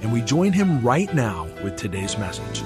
and 0.00 0.12
we 0.12 0.22
join 0.22 0.52
him 0.52 0.80
right 0.82 1.12
now 1.14 1.48
with 1.62 1.76
today's 1.76 2.16
message. 2.18 2.62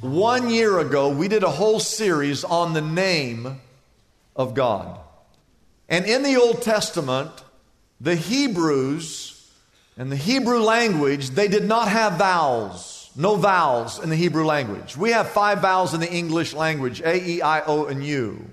One 0.00 0.50
year 0.50 0.80
ago, 0.80 1.08
we 1.08 1.28
did 1.28 1.44
a 1.44 1.50
whole 1.50 1.80
series 1.80 2.44
on 2.44 2.72
the 2.72 2.80
name 2.80 3.60
of 4.36 4.54
God. 4.54 4.98
And 5.88 6.04
in 6.04 6.22
the 6.22 6.36
Old 6.36 6.62
Testament, 6.62 7.30
the 8.00 8.16
Hebrews 8.16 9.50
and 9.96 10.10
the 10.10 10.16
Hebrew 10.16 10.58
language, 10.58 11.30
they 11.30 11.48
did 11.48 11.64
not 11.64 11.88
have 11.88 12.14
vowels. 12.14 13.10
No 13.16 13.36
vowels 13.36 14.02
in 14.02 14.10
the 14.10 14.16
Hebrew 14.16 14.44
language. 14.44 14.96
We 14.96 15.12
have 15.12 15.30
five 15.30 15.60
vowels 15.60 15.94
in 15.94 16.00
the 16.00 16.12
English 16.12 16.52
language 16.52 17.00
A, 17.00 17.16
E, 17.16 17.42
I, 17.42 17.64
O, 17.64 17.86
and 17.86 18.04
U. 18.04 18.44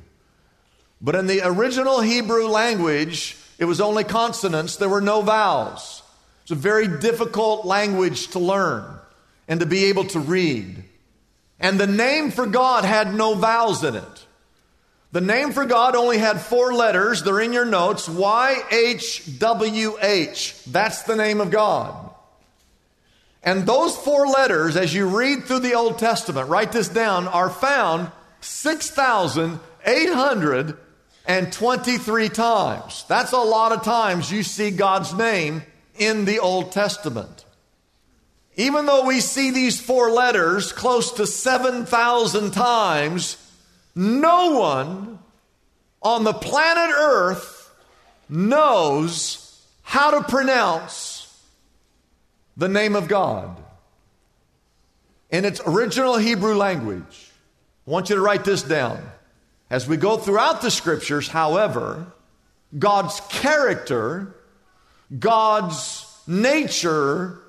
But 1.02 1.16
in 1.16 1.26
the 1.26 1.42
original 1.44 2.00
Hebrew 2.00 2.48
language, 2.48 3.36
it 3.62 3.66
was 3.66 3.80
only 3.80 4.04
consonants, 4.04 4.76
there 4.78 4.90
were 4.90 5.02
no 5.02 5.22
vowels. 5.22 6.02
It's 6.42 6.52
a 6.52 6.56
very 6.56 6.88
difficult 6.88 7.64
language 7.64 8.30
to 8.30 8.40
learn 8.40 8.84
and 9.48 9.60
to 9.60 9.68
be 9.68 9.86
able 9.86 10.06
to 10.06 10.20
read. 10.20 10.84
And 11.60 11.80
the 11.80 11.86
name 11.86 12.32
for 12.32 12.48
God 12.48 12.86
had 12.86 13.14
no 13.14 13.36
vowels 13.36 13.84
in 13.84 13.96
it. 13.96 14.26
The 15.12 15.22
name 15.22 15.52
for 15.52 15.66
God 15.66 15.96
only 15.96 16.18
had 16.18 16.42
four 16.42 16.74
letters. 16.74 17.22
They're 17.22 17.40
in 17.40 17.54
your 17.54 17.66
notes 17.66 18.10
YHWH. 18.10 20.64
That's 20.66 21.04
the 21.04 21.16
name 21.16 21.40
of 21.40 21.52
God. 21.52 22.10
And 23.44 23.68
those 23.68 23.96
four 23.96 24.26
letters, 24.26 24.76
as 24.76 24.92
you 24.92 25.06
read 25.06 25.44
through 25.44 25.60
the 25.60 25.76
Old 25.76 26.00
Testament, 26.00 26.50
write 26.50 26.72
this 26.72 26.90
down, 26.90 27.28
are 27.28 27.52
found 27.52 28.12
6,823 31.28 32.30
times. 32.30 33.06
That's 33.08 33.32
a 33.32 33.38
lot 33.38 33.72
of 33.72 33.84
times 33.84 34.32
you 34.32 34.44
see 34.44 34.72
God's 34.72 35.14
name 35.14 35.64
in 35.98 36.26
the 36.26 36.40
Old 36.40 36.72
Testament. 36.72 37.46
Even 38.56 38.86
though 38.86 39.06
we 39.06 39.20
see 39.22 39.52
these 39.52 39.80
four 39.80 40.12
letters 40.12 40.72
close 40.72 41.14
to 41.14 41.28
7,000 41.28 42.52
times, 42.52 43.38
no 43.96 44.60
one 44.60 45.20
on 46.02 46.24
the 46.24 46.34
planet 46.34 46.94
Earth 46.96 47.72
knows 48.28 49.64
how 49.84 50.12
to 50.12 50.24
pronounce 50.24 51.28
the 52.58 52.70
name 52.70 52.96
of 52.96 53.08
God 53.08 53.58
in 55.30 55.46
its 55.46 55.62
original 55.66 56.18
Hebrew 56.18 56.56
language. 56.56 57.32
I 57.88 57.92
want 57.92 58.10
you 58.10 58.16
to 58.16 58.22
write 58.22 58.44
this 58.44 58.64
down. 58.64 59.02
As 59.72 59.88
we 59.88 59.96
go 59.96 60.18
throughout 60.18 60.62
the 60.62 60.70
scriptures, 60.70 61.30
however, 61.30 62.12
God's 62.78 63.22
character, 63.30 64.36
God's 65.18 66.06
nature 66.28 67.40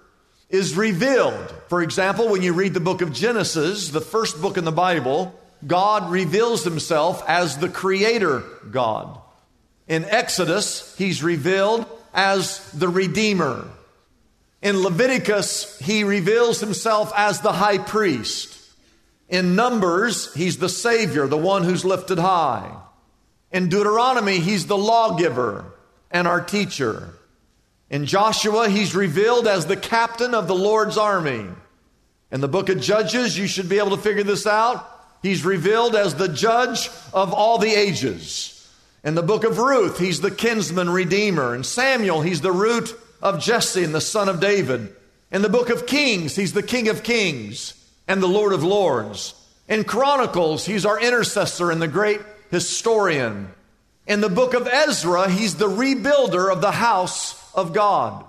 is 0.48 0.76
revealed. 0.76 1.52
For 1.66 1.82
example, 1.82 2.28
when 2.28 2.42
you 2.42 2.52
read 2.52 2.74
the 2.74 2.80
book 2.80 3.02
of 3.02 3.12
Genesis, 3.12 3.88
the 3.88 4.00
first 4.00 4.40
book 4.40 4.56
in 4.56 4.64
the 4.64 4.70
Bible, 4.70 5.34
God 5.66 6.12
reveals 6.12 6.62
himself 6.62 7.24
as 7.26 7.58
the 7.58 7.68
creator 7.68 8.44
God. 8.70 9.18
In 9.88 10.04
Exodus, 10.04 10.94
he's 10.96 11.24
revealed 11.24 11.86
as 12.14 12.70
the 12.70 12.88
redeemer. 12.88 13.66
In 14.62 14.80
Leviticus, 14.80 15.76
he 15.80 16.04
reveals 16.04 16.60
himself 16.60 17.12
as 17.16 17.40
the 17.40 17.52
high 17.52 17.78
priest. 17.78 18.61
In 19.32 19.56
Numbers, 19.56 20.32
he's 20.34 20.58
the 20.58 20.68
Savior, 20.68 21.26
the 21.26 21.38
one 21.38 21.64
who's 21.64 21.86
lifted 21.86 22.18
high. 22.18 22.70
In 23.50 23.70
Deuteronomy, 23.70 24.40
he's 24.40 24.66
the 24.66 24.76
lawgiver 24.76 25.64
and 26.10 26.28
our 26.28 26.42
teacher. 26.42 27.14
In 27.88 28.04
Joshua, 28.04 28.68
he's 28.68 28.94
revealed 28.94 29.48
as 29.48 29.64
the 29.64 29.76
captain 29.76 30.34
of 30.34 30.48
the 30.48 30.54
Lord's 30.54 30.98
army. 30.98 31.46
In 32.30 32.42
the 32.42 32.48
book 32.48 32.68
of 32.68 32.82
Judges, 32.82 33.38
you 33.38 33.46
should 33.46 33.70
be 33.70 33.78
able 33.78 33.96
to 33.96 34.02
figure 34.02 34.22
this 34.22 34.46
out. 34.46 34.86
He's 35.22 35.46
revealed 35.46 35.96
as 35.96 36.14
the 36.14 36.28
judge 36.28 36.90
of 37.14 37.32
all 37.32 37.56
the 37.56 37.74
ages. 37.74 38.70
In 39.02 39.14
the 39.14 39.22
book 39.22 39.44
of 39.44 39.58
Ruth, 39.58 39.98
he's 39.98 40.20
the 40.20 40.30
kinsman 40.30 40.90
redeemer. 40.90 41.54
In 41.54 41.64
Samuel, 41.64 42.20
he's 42.20 42.42
the 42.42 42.52
root 42.52 42.94
of 43.22 43.40
Jesse 43.40 43.82
and 43.82 43.94
the 43.94 44.00
son 44.02 44.28
of 44.28 44.40
David. 44.40 44.94
In 45.30 45.40
the 45.40 45.48
book 45.48 45.70
of 45.70 45.86
Kings, 45.86 46.36
he's 46.36 46.52
the 46.52 46.62
King 46.62 46.88
of 46.88 47.02
Kings 47.02 47.78
and 48.06 48.22
the 48.22 48.28
Lord 48.28 48.52
of 48.52 48.64
Lords. 48.64 49.34
In 49.68 49.84
Chronicles, 49.84 50.66
he's 50.66 50.84
our 50.84 51.00
intercessor 51.00 51.70
and 51.70 51.80
the 51.80 51.88
great 51.88 52.20
historian. 52.50 53.48
In 54.06 54.20
the 54.20 54.28
book 54.28 54.54
of 54.54 54.66
Ezra, 54.66 55.30
he's 55.30 55.56
the 55.56 55.68
rebuilder 55.68 56.52
of 56.52 56.60
the 56.60 56.72
house 56.72 57.38
of 57.54 57.72
God. 57.72 58.24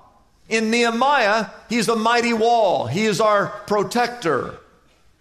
In 0.49 0.69
Nehemiah, 0.69 1.47
he's 1.69 1.89
a 1.89 1.95
mighty 1.95 2.33
wall. 2.33 2.87
He 2.87 3.05
is 3.05 3.19
our 3.19 3.47
protector. 3.67 4.57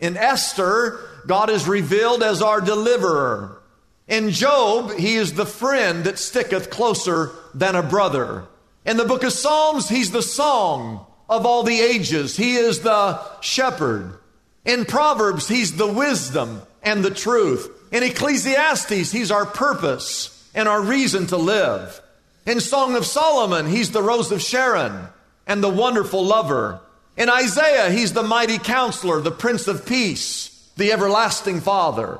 In 0.01 0.17
Esther, 0.17 0.99
God 1.27 1.49
is 1.49 1.67
revealed 1.67 2.23
as 2.23 2.43
our 2.43 2.61
deliverer. 2.61 3.63
In 4.09 4.31
Job, 4.31 4.93
he 4.93 5.15
is 5.15 5.35
the 5.35 5.47
friend 5.47 6.05
that 6.05 6.19
sticketh 6.19 6.71
closer 6.71 7.31
than 7.55 7.77
a 7.77 7.83
brother. 7.83 8.45
In 8.85 8.97
the 8.97 9.05
book 9.05 9.23
of 9.23 9.33
Psalms, 9.33 9.89
he's 9.89 10.11
the 10.11 10.23
song 10.23 11.07
of 11.29 11.47
all 11.47 11.63
the 11.63 11.81
ages. 11.81 12.37
He 12.37 12.57
is 12.57 12.81
the 12.81 13.21
shepherd. 13.41 14.19
In 14.65 14.85
Proverbs, 14.85 15.49
he's 15.49 15.77
the 15.77 15.93
wisdom 15.93 16.63
and 16.83 17.05
the 17.05 17.11
truth. 17.11 17.69
In 17.93 18.03
Ecclesiastes, 18.03 19.11
he's 19.11 19.31
our 19.31 19.47
purpose 19.47 20.51
and 20.55 20.69
our 20.69 20.81
reason 20.81 21.27
to 21.29 21.37
live. 21.37 22.01
In 22.47 22.61
Song 22.61 22.97
of 22.97 23.07
Solomon, 23.07 23.67
he's 23.67 23.91
the 23.91 24.03
rose 24.03 24.31
of 24.33 24.43
Sharon 24.43 25.09
and 25.47 25.63
the 25.63 25.69
wonderful 25.69 26.25
lover. 26.25 26.81
In 27.17 27.29
Isaiah, 27.29 27.91
he's 27.91 28.13
the 28.13 28.23
mighty 28.23 28.59
counselor, 28.59 29.21
the 29.21 29.31
prince 29.31 29.69
of 29.69 29.87
peace, 29.87 30.71
the 30.77 30.93
everlasting 30.93 31.61
father. 31.61 32.19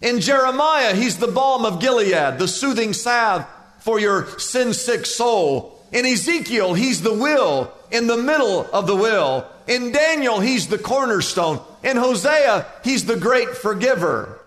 In 0.00 0.20
Jeremiah, 0.20 0.94
he's 0.94 1.18
the 1.18 1.26
balm 1.26 1.64
of 1.64 1.80
Gilead, 1.80 2.38
the 2.38 2.46
soothing 2.46 2.92
salve 2.92 3.44
for 3.80 3.98
your 3.98 4.38
sin 4.38 4.72
sick 4.74 5.06
soul. 5.06 5.82
In 5.90 6.06
Ezekiel, 6.06 6.74
he's 6.74 7.02
the 7.02 7.14
will 7.14 7.72
in 7.90 8.06
the 8.06 8.16
middle 8.16 8.66
of 8.72 8.86
the 8.86 8.94
will. 8.94 9.46
In 9.68 9.92
Daniel, 9.92 10.40
he's 10.40 10.66
the 10.66 10.78
cornerstone. 10.78 11.60
In 11.84 11.98
Hosea, 11.98 12.66
he's 12.82 13.04
the 13.04 13.16
great 13.16 13.50
forgiver. 13.50 14.40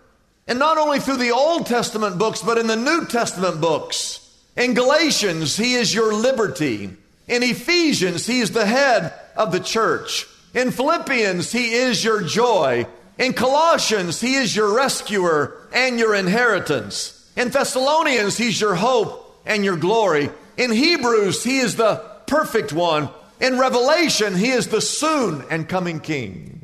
And 0.47 0.57
not 0.57 0.79
only 0.79 1.00
through 1.00 1.18
the 1.18 1.31
Old 1.31 1.68
Testament 1.68 2.18
books, 2.18 2.41
but 2.41 2.57
in 2.57 2.65
the 2.65 2.75
New 2.75 3.06
Testament 3.06 3.62
books. 3.62 4.18
In 4.57 4.73
Galatians, 4.73 5.56
he 5.56 5.75
is 5.75 5.94
your 5.94 6.12
liberty. 6.13 6.89
In 7.27 7.44
Ephesians, 7.44 8.25
he 8.25 8.39
is 8.39 8.51
the 8.51 8.65
head 8.65 9.13
of 9.38 9.51
the 9.51 9.59
church. 9.59 10.27
In 10.53 10.71
Philippians, 10.71 11.51
he 11.51 11.74
is 11.74 12.03
your 12.03 12.24
joy. 12.24 12.88
In 13.17 13.33
Colossians, 13.33 14.19
he 14.19 14.33
is 14.33 14.56
your 14.56 14.75
rescuer 14.75 15.56
and 15.71 16.00
your 16.00 16.15
inheritance. 16.15 17.31
In 17.38 17.50
Thessalonians, 17.50 18.38
he's 18.38 18.59
your 18.59 18.75
hope 18.75 19.39
and 19.45 19.63
your 19.63 19.77
glory. 19.77 20.31
In 20.57 20.71
Hebrews, 20.71 21.44
he 21.44 21.59
is 21.59 21.75
the 21.75 22.03
perfect 22.25 22.74
one. 22.74 23.09
In 23.41 23.57
Revelation, 23.57 24.35
he 24.35 24.51
is 24.51 24.67
the 24.67 24.79
soon 24.79 25.43
and 25.49 25.67
coming 25.67 25.99
king. 25.99 26.61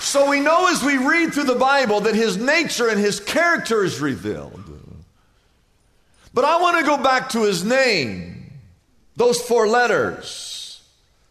So 0.00 0.30
we 0.30 0.40
know 0.40 0.68
as 0.68 0.82
we 0.82 0.96
read 0.96 1.34
through 1.34 1.44
the 1.44 1.54
Bible 1.54 2.00
that 2.00 2.14
his 2.14 2.38
nature 2.38 2.88
and 2.88 2.98
his 2.98 3.20
character 3.20 3.84
is 3.84 4.00
revealed. 4.00 4.64
But 6.32 6.46
I 6.46 6.58
want 6.58 6.78
to 6.78 6.84
go 6.84 6.96
back 6.96 7.28
to 7.30 7.42
his 7.42 7.62
name, 7.62 8.50
those 9.16 9.38
four 9.42 9.68
letters, 9.68 10.82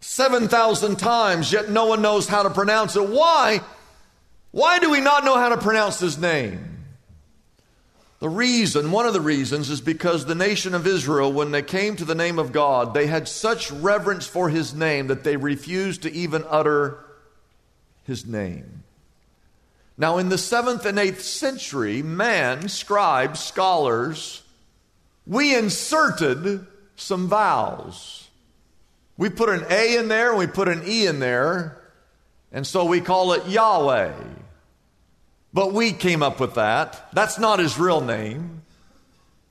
7,000 0.02 1.00
times, 1.00 1.52
yet 1.52 1.72
no 1.72 1.88
one 1.88 2.04
knows 2.04 2.28
how 2.28 2.44
to 2.44 2.52
pronounce 2.52 2.96
it. 2.96 3.10
Why? 3.10 3.62
Why 4.52 4.78
do 4.78 4.92
we 4.92 5.02
not 5.02 5.26
know 5.26 5.38
how 5.38 5.50
to 5.50 5.58
pronounce 5.58 6.00
his 6.00 6.20
name? 6.20 6.77
The 8.20 8.30
reason, 8.30 8.92
one 8.92 9.06
of 9.06 9.14
the 9.14 9.22
reasons, 9.22 9.70
is 9.70 9.80
because 9.80 10.26
the 10.26 10.34
nation 10.34 10.74
of 10.74 10.88
Israel, 10.88 11.32
when 11.32 11.52
they 11.52 11.62
came 11.62 11.96
to 11.98 12.06
the 12.06 12.16
name 12.16 12.40
of 12.40 12.52
God, 12.52 12.94
they 12.94 13.06
had 13.06 13.28
such 13.28 13.72
reverence 13.72 14.26
for 14.26 14.50
his 14.50 14.74
name 14.74 15.08
that 15.08 15.24
they 15.24 15.38
refused 15.38 16.02
to 16.02 16.12
even 16.12 16.44
utter 16.50 17.06
his 18.06 18.26
name. 18.26 18.84
Now, 20.00 20.18
in 20.18 20.30
the 20.30 20.38
seventh 20.38 20.86
and 20.86 20.98
eighth 20.98 21.24
century, 21.24 22.02
man, 22.02 22.70
scribes, 22.70 23.40
scholars, 23.40 24.42
we 25.28 25.56
inserted 25.56 26.66
some 26.96 27.28
vowels. 27.28 28.28
We 29.18 29.30
put 29.30 29.50
an 29.50 29.66
A 29.70 29.98
in 29.98 30.08
there 30.08 30.36
we 30.36 30.48
put 30.48 30.68
an 30.68 30.84
E 30.86 31.06
in 31.06 31.20
there, 31.20 31.82
and 32.52 32.66
so 32.66 32.86
we 32.86 33.02
call 33.02 33.34
it 33.34 33.48
Yahweh. 33.48 34.14
But 35.58 35.74
we 35.74 35.92
came 35.92 36.22
up 36.22 36.40
with 36.40 36.54
that. 36.54 37.10
That's 37.14 37.40
not 37.40 37.58
his 37.58 37.80
real 37.80 38.00
name. 38.00 38.62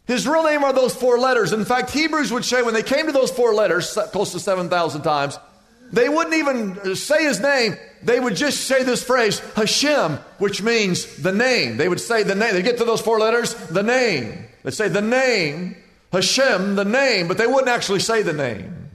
His 0.06 0.24
real 0.24 0.44
name 0.44 0.62
are 0.62 0.72
those 0.72 0.94
four 0.94 1.18
letters. 1.18 1.52
In 1.52 1.64
fact, 1.64 1.90
Hebrews 1.90 2.30
would 2.30 2.44
say 2.44 2.62
when 2.62 2.74
they 2.74 2.84
came 2.84 3.06
to 3.06 3.12
those 3.12 3.32
four 3.32 3.52
letters, 3.52 3.98
close 4.12 4.30
to 4.30 4.38
7,000 4.38 5.02
times, 5.02 5.36
they 5.90 6.08
wouldn't 6.08 6.36
even 6.36 6.78
uh, 6.78 6.94
say 6.94 7.24
his 7.24 7.40
name. 7.40 7.74
They 8.04 8.20
would 8.20 8.36
just 8.36 8.68
say 8.68 8.84
this 8.84 9.02
phrase, 9.02 9.40
Hashem, 9.56 10.12
which 10.38 10.62
means 10.62 11.16
the 11.16 11.32
name. 11.32 11.76
They 11.76 11.88
would 11.88 12.00
say 12.00 12.22
the 12.22 12.36
name. 12.36 12.54
They 12.54 12.62
get 12.62 12.78
to 12.78 12.84
those 12.84 13.00
four 13.00 13.18
letters, 13.18 13.54
the 13.54 13.82
name. 13.82 14.46
They'd 14.62 14.74
say 14.74 14.86
the 14.86 15.02
name, 15.02 15.74
Hashem, 16.12 16.76
the 16.76 16.84
name, 16.84 17.26
but 17.26 17.36
they 17.36 17.48
wouldn't 17.48 17.66
actually 17.66 17.98
say 17.98 18.22
the 18.22 18.32
name. 18.32 18.90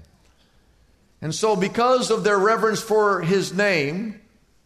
And 1.22 1.36
so, 1.36 1.58
because 1.58 2.10
of 2.10 2.24
their 2.24 2.40
reverence 2.40 2.82
for 2.82 3.20
his 3.20 3.54
name, 3.54 4.21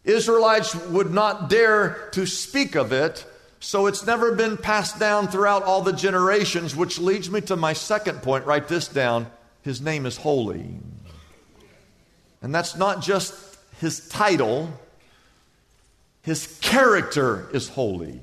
Israelites 0.06 0.74
would 0.74 1.12
not 1.12 1.50
dare 1.50 2.08
to 2.12 2.26
speak 2.26 2.76
of 2.76 2.92
it, 2.92 3.26
so 3.60 3.86
it's 3.86 4.06
never 4.06 4.32
been 4.32 4.56
passed 4.56 4.98
down 4.98 5.28
throughout 5.28 5.64
all 5.64 5.82
the 5.82 5.92
generations, 5.92 6.74
which 6.74 6.98
leads 6.98 7.30
me 7.30 7.40
to 7.42 7.56
my 7.56 7.72
second 7.72 8.22
point. 8.22 8.46
Write 8.46 8.68
this 8.68 8.88
down 8.88 9.26
His 9.62 9.80
name 9.80 10.06
is 10.06 10.16
holy. 10.16 10.78
And 12.40 12.54
that's 12.54 12.76
not 12.76 13.02
just 13.02 13.34
his 13.80 14.08
title, 14.08 14.72
his 16.22 16.58
character 16.60 17.48
is 17.52 17.68
holy. 17.68 18.20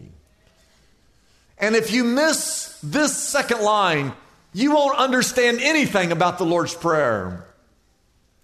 And 1.58 1.76
if 1.76 1.92
you 1.92 2.04
miss 2.04 2.80
this 2.82 3.16
second 3.16 3.62
line, 3.62 4.14
you 4.54 4.74
won't 4.74 4.98
understand 4.98 5.60
anything 5.62 6.12
about 6.12 6.38
the 6.38 6.46
Lord's 6.46 6.74
Prayer. 6.74 7.46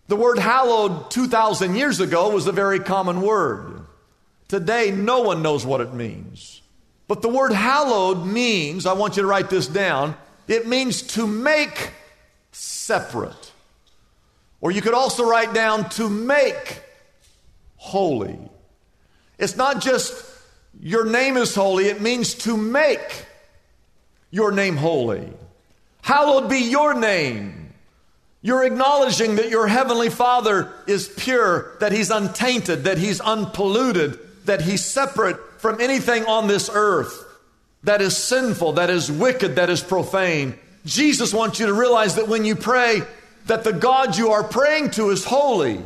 The 0.10 0.16
word 0.16 0.40
hallowed 0.40 1.12
2,000 1.12 1.76
years 1.76 2.00
ago 2.00 2.32
was 2.32 2.48
a 2.48 2.52
very 2.52 2.80
common 2.80 3.22
word. 3.22 3.82
Today, 4.48 4.90
no 4.90 5.20
one 5.22 5.44
knows 5.44 5.68
what 5.68 5.82
it 5.82 5.94
means. 5.94 6.64
But 7.08 7.22
the 7.22 7.30
word 7.30 7.54
hallowed 7.54 8.26
means, 8.26 8.88
I 8.88 8.94
want 8.94 9.18
you 9.18 9.22
to 9.22 9.28
write 9.28 9.52
this 9.52 9.68
down, 9.68 10.16
it 10.48 10.68
means 10.68 11.04
to 11.14 11.28
make 11.28 11.92
separate. 12.52 13.52
Or 14.62 14.72
you 14.72 14.82
could 14.82 14.96
also 14.96 15.30
write 15.30 15.54
down 15.54 15.88
to 15.92 16.10
make 16.10 16.82
holy. 17.76 18.40
It's 19.38 19.58
not 19.58 19.80
just 19.80 20.26
your 20.82 21.06
name 21.06 21.38
is 21.38 21.54
holy, 21.54 21.86
it 21.86 22.02
means 22.02 22.34
to 22.34 22.58
make 22.58 23.28
your 24.32 24.52
name 24.52 24.76
holy. 24.76 25.32
Hallowed 26.02 26.50
be 26.50 26.62
your 26.62 26.96
name. 26.96 27.59
You're 28.42 28.66
acknowledging 28.66 29.36
that 29.36 29.50
your 29.50 29.68
Heavenly 29.68 30.10
Father 30.10 30.72
is 30.88 31.08
pure, 31.08 31.76
that 31.80 31.92
He's 31.92 32.10
untainted, 32.10 32.86
that 32.86 32.98
He's 32.98 33.20
unpolluted, 33.20 34.18
that 34.46 34.62
He's 34.62 34.84
separate 34.84 35.38
from 35.60 35.82
anything 35.82 36.26
on 36.26 36.48
this 36.48 36.70
earth 36.72 37.26
that 37.84 38.02
is 38.02 38.18
sinful, 38.18 38.74
that 38.74 38.90
is 38.90 39.12
wicked, 39.12 39.56
that 39.56 39.70
is 39.70 39.82
profane. 39.82 40.58
Jesus 40.86 41.34
wants 41.34 41.60
you 41.60 41.68
to 41.68 41.74
realize 41.74 42.16
that 42.16 42.28
when 42.28 42.46
you 42.46 42.56
pray, 42.56 43.02
that 43.46 43.64
the 43.64 43.74
God 43.74 44.18
you 44.18 44.32
are 44.32 44.44
praying 44.44 44.92
to 44.92 45.10
is 45.10 45.26
holy, 45.26 45.82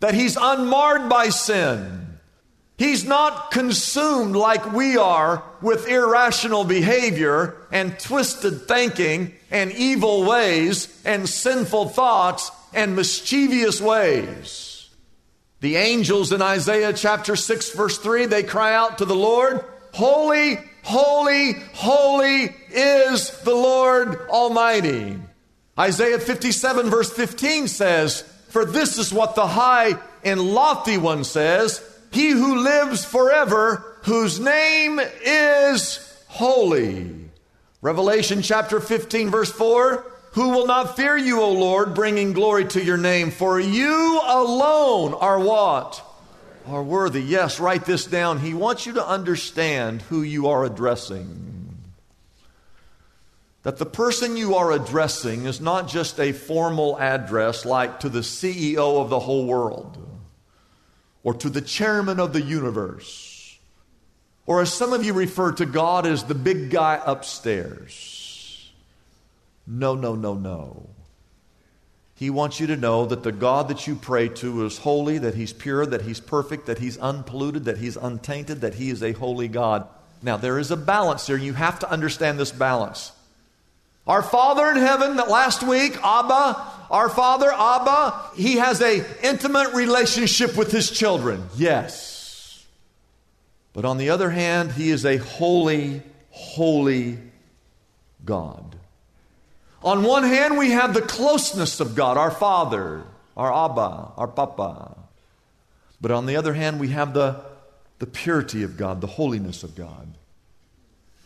that 0.00 0.14
He's 0.14 0.36
unmarred 0.40 1.08
by 1.08 1.28
sin. 1.28 1.99
He's 2.80 3.04
not 3.04 3.50
consumed 3.50 4.34
like 4.34 4.72
we 4.72 4.96
are 4.96 5.42
with 5.60 5.86
irrational 5.86 6.64
behavior 6.64 7.58
and 7.70 7.98
twisted 7.98 8.66
thinking 8.66 9.34
and 9.50 9.70
evil 9.72 10.24
ways 10.24 10.88
and 11.04 11.28
sinful 11.28 11.90
thoughts 11.90 12.50
and 12.72 12.96
mischievous 12.96 13.82
ways. 13.82 14.88
The 15.60 15.76
angels 15.76 16.32
in 16.32 16.40
Isaiah 16.40 16.94
chapter 16.94 17.36
6, 17.36 17.72
verse 17.72 17.98
3, 17.98 18.24
they 18.24 18.44
cry 18.44 18.74
out 18.74 18.96
to 18.96 19.04
the 19.04 19.14
Lord, 19.14 19.62
Holy, 19.92 20.58
holy, 20.82 21.52
holy 21.74 22.56
is 22.70 23.28
the 23.42 23.54
Lord 23.54 24.26
Almighty. 24.30 25.18
Isaiah 25.78 26.18
57, 26.18 26.88
verse 26.88 27.12
15 27.12 27.68
says, 27.68 28.22
For 28.48 28.64
this 28.64 28.96
is 28.96 29.12
what 29.12 29.34
the 29.34 29.46
high 29.46 29.96
and 30.24 30.40
lofty 30.40 30.96
one 30.96 31.24
says 31.24 31.86
he 32.10 32.30
who 32.30 32.62
lives 32.62 33.04
forever, 33.04 33.96
whose 34.02 34.40
name 34.40 35.00
is 35.24 36.24
holy. 36.28 37.10
Revelation 37.82 38.42
chapter 38.42 38.80
15, 38.80 39.30
verse 39.30 39.52
4 39.52 40.04
Who 40.32 40.50
will 40.50 40.66
not 40.66 40.96
fear 40.96 41.16
you, 41.16 41.40
O 41.40 41.52
Lord, 41.52 41.94
bringing 41.94 42.32
glory 42.32 42.64
to 42.66 42.84
your 42.84 42.96
name? 42.96 43.30
For 43.30 43.60
you 43.60 44.20
alone 44.24 45.14
are 45.14 45.38
what? 45.38 46.04
Are 46.66 46.82
worthy. 46.82 47.22
Yes, 47.22 47.58
write 47.58 47.84
this 47.84 48.04
down. 48.04 48.40
He 48.40 48.54
wants 48.54 48.86
you 48.86 48.94
to 48.94 49.06
understand 49.06 50.02
who 50.02 50.22
you 50.22 50.48
are 50.48 50.64
addressing. 50.64 51.46
That 53.62 53.78
the 53.78 53.86
person 53.86 54.36
you 54.36 54.56
are 54.56 54.72
addressing 54.72 55.46
is 55.46 55.60
not 55.60 55.88
just 55.88 56.18
a 56.18 56.32
formal 56.32 56.98
address 56.98 57.64
like 57.64 58.00
to 58.00 58.08
the 58.08 58.20
CEO 58.20 59.00
of 59.00 59.10
the 59.10 59.20
whole 59.20 59.46
world 59.46 60.09
or 61.22 61.34
to 61.34 61.50
the 61.50 61.60
chairman 61.60 62.18
of 62.18 62.32
the 62.32 62.42
universe. 62.42 63.58
Or 64.46 64.60
as 64.60 64.72
some 64.72 64.92
of 64.92 65.04
you 65.04 65.12
refer 65.12 65.52
to 65.52 65.66
God 65.66 66.06
as 66.06 66.24
the 66.24 66.34
big 66.34 66.70
guy 66.70 67.00
upstairs. 67.04 68.70
No, 69.66 69.94
no, 69.94 70.14
no, 70.14 70.34
no. 70.34 70.88
He 72.14 72.28
wants 72.28 72.60
you 72.60 72.66
to 72.66 72.76
know 72.76 73.06
that 73.06 73.22
the 73.22 73.32
God 73.32 73.68
that 73.68 73.86
you 73.86 73.94
pray 73.94 74.28
to 74.28 74.66
is 74.66 74.78
holy, 74.78 75.18
that 75.18 75.34
He's 75.34 75.52
pure, 75.52 75.86
that 75.86 76.02
He's 76.02 76.20
perfect, 76.20 76.66
that 76.66 76.78
He's 76.78 76.98
unpolluted, 76.98 77.64
that 77.64 77.78
He's 77.78 77.96
untainted, 77.96 78.60
that 78.60 78.74
He 78.74 78.90
is 78.90 79.02
a 79.02 79.12
holy 79.12 79.48
God. 79.48 79.86
Now, 80.22 80.36
there 80.36 80.58
is 80.58 80.70
a 80.70 80.76
balance 80.76 81.26
here, 81.26 81.36
you 81.36 81.54
have 81.54 81.78
to 81.78 81.90
understand 81.90 82.38
this 82.38 82.52
balance. 82.52 83.12
Our 84.06 84.22
Father 84.22 84.70
in 84.70 84.76
heaven, 84.76 85.16
that 85.16 85.30
last 85.30 85.62
week, 85.62 85.96
Abba, 86.02 86.79
our 86.90 87.08
Father, 87.08 87.50
Abba, 87.52 88.30
He 88.34 88.56
has 88.56 88.80
a 88.80 89.04
intimate 89.24 89.74
relationship 89.74 90.56
with 90.56 90.72
His 90.72 90.90
children. 90.90 91.48
Yes. 91.56 92.66
But 93.72 93.84
on 93.84 93.98
the 93.98 94.10
other 94.10 94.30
hand, 94.30 94.72
He 94.72 94.90
is 94.90 95.06
a 95.06 95.16
holy, 95.18 96.02
holy 96.30 97.18
God. 98.24 98.76
On 99.82 100.02
one 100.02 100.24
hand, 100.24 100.58
we 100.58 100.72
have 100.72 100.92
the 100.92 101.00
closeness 101.00 101.80
of 101.80 101.94
God, 101.94 102.18
our 102.18 102.30
Father, 102.30 103.04
our 103.36 103.52
Abba, 103.52 104.12
our 104.16 104.28
Papa. 104.28 104.96
But 106.00 106.10
on 106.10 106.26
the 106.26 106.36
other 106.36 106.52
hand, 106.52 106.80
we 106.80 106.88
have 106.88 107.14
the, 107.14 107.40
the 107.98 108.06
purity 108.06 108.62
of 108.62 108.76
God, 108.76 109.00
the 109.00 109.06
holiness 109.06 109.62
of 109.62 109.74
God. 109.74 110.08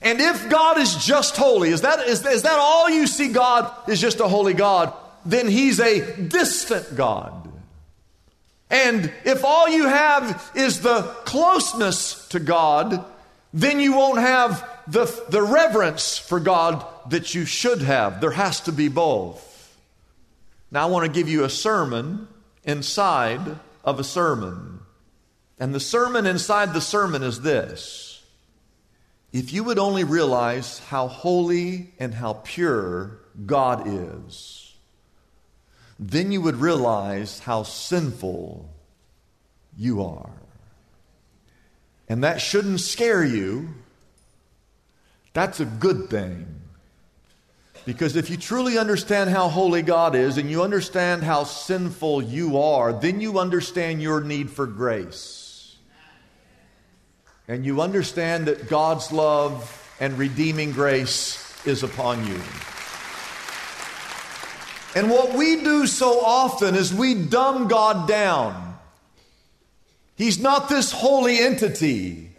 And 0.02 0.20
if 0.20 0.50
God 0.50 0.78
is 0.78 0.94
just 0.96 1.36
holy, 1.36 1.70
is 1.70 1.80
that, 1.80 2.00
is, 2.06 2.24
is 2.26 2.42
that 2.42 2.58
all 2.58 2.90
you 2.90 3.06
see 3.06 3.28
God 3.28 3.72
is 3.88 4.00
just 4.00 4.20
a 4.20 4.28
holy 4.28 4.52
God? 4.52 4.92
Then 5.24 5.48
he's 5.48 5.80
a 5.80 6.22
distant 6.22 6.96
God. 6.96 7.50
And 8.70 9.12
if 9.24 9.44
all 9.44 9.68
you 9.68 9.86
have 9.86 10.50
is 10.54 10.80
the 10.80 11.02
closeness 11.24 12.28
to 12.28 12.40
God, 12.40 13.04
then 13.52 13.78
you 13.78 13.94
won't 13.94 14.18
have 14.18 14.68
the, 14.88 15.06
the 15.28 15.42
reverence 15.42 16.18
for 16.18 16.40
God 16.40 16.84
that 17.10 17.34
you 17.34 17.44
should 17.44 17.82
have. 17.82 18.20
There 18.20 18.32
has 18.32 18.60
to 18.62 18.72
be 18.72 18.88
both. 18.88 19.78
Now, 20.70 20.88
I 20.88 20.90
want 20.90 21.06
to 21.06 21.12
give 21.12 21.28
you 21.28 21.44
a 21.44 21.50
sermon 21.50 22.26
inside 22.64 23.58
of 23.84 24.00
a 24.00 24.04
sermon. 24.04 24.80
And 25.58 25.74
the 25.74 25.80
sermon 25.80 26.26
inside 26.26 26.74
the 26.74 26.80
sermon 26.80 27.22
is 27.22 27.42
this 27.42 28.22
if 29.32 29.52
you 29.52 29.64
would 29.64 29.78
only 29.78 30.04
realize 30.04 30.78
how 30.78 31.08
holy 31.08 31.92
and 31.98 32.14
how 32.14 32.34
pure 32.44 33.18
God 33.46 33.82
is, 33.86 34.63
then 35.98 36.32
you 36.32 36.40
would 36.40 36.56
realize 36.56 37.38
how 37.40 37.62
sinful 37.62 38.68
you 39.76 40.02
are. 40.02 40.30
And 42.08 42.24
that 42.24 42.40
shouldn't 42.40 42.80
scare 42.80 43.24
you. 43.24 43.68
That's 45.32 45.60
a 45.60 45.64
good 45.64 46.10
thing. 46.10 46.46
Because 47.84 48.16
if 48.16 48.30
you 48.30 48.36
truly 48.36 48.78
understand 48.78 49.30
how 49.30 49.48
holy 49.48 49.82
God 49.82 50.14
is 50.14 50.38
and 50.38 50.50
you 50.50 50.62
understand 50.62 51.22
how 51.22 51.44
sinful 51.44 52.22
you 52.22 52.58
are, 52.58 52.92
then 52.92 53.20
you 53.20 53.38
understand 53.38 54.00
your 54.00 54.22
need 54.22 54.50
for 54.50 54.66
grace. 54.66 55.76
And 57.46 57.66
you 57.66 57.82
understand 57.82 58.46
that 58.46 58.68
God's 58.70 59.12
love 59.12 59.96
and 60.00 60.18
redeeming 60.18 60.72
grace 60.72 61.38
is 61.66 61.82
upon 61.82 62.26
you. 62.26 62.40
And 64.94 65.10
what 65.10 65.34
we 65.34 65.56
do 65.56 65.86
so 65.86 66.20
often 66.20 66.74
is 66.74 66.94
we 66.94 67.14
dumb 67.14 67.68
God 67.68 68.06
down. 68.06 68.78
He's 70.16 70.38
not 70.38 70.68
this 70.68 70.92
holy 70.92 71.38
entity. 71.38 72.30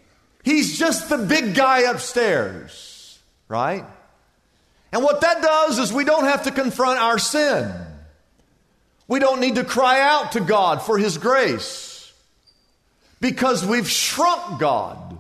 He's 0.43 0.79
just 0.79 1.09
the 1.09 1.17
big 1.17 1.55
guy 1.55 1.81
upstairs, 1.81 3.19
right? 3.50 3.83
And 4.91 5.03
what 5.03 5.21
that 5.21 5.41
does 5.41 5.79
is 5.79 5.91
we 5.91 6.05
don't 6.05 6.24
have 6.24 6.43
to 6.43 6.51
confront 6.51 7.00
our 7.00 7.19
sin. 7.19 7.74
We 9.07 9.19
don't 9.19 9.41
need 9.41 9.55
to 9.55 9.63
cry 9.65 10.00
out 10.00 10.31
to 10.33 10.39
God 10.39 10.81
for 10.81 10.97
His 10.97 11.17
grace 11.17 12.13
because 13.19 13.65
we've 13.65 13.89
shrunk 13.89 14.59
God 14.59 15.17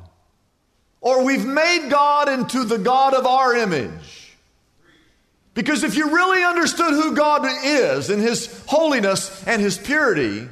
or 1.01 1.23
we've 1.23 1.45
made 1.45 1.89
God 1.89 2.29
into 2.29 2.63
the 2.63 2.77
God 2.77 3.13
of 3.13 3.25
our 3.25 3.55
image. 3.55 4.24
Because 5.55 5.83
if 5.83 5.95
you 5.95 6.13
really 6.13 6.43
understood 6.43 6.91
who 6.91 7.15
God 7.15 7.47
is 7.63 8.11
and 8.11 8.21
His 8.21 8.63
holiness 8.67 9.43
and 9.47 9.61
His 9.61 9.77
purity, 9.79 10.47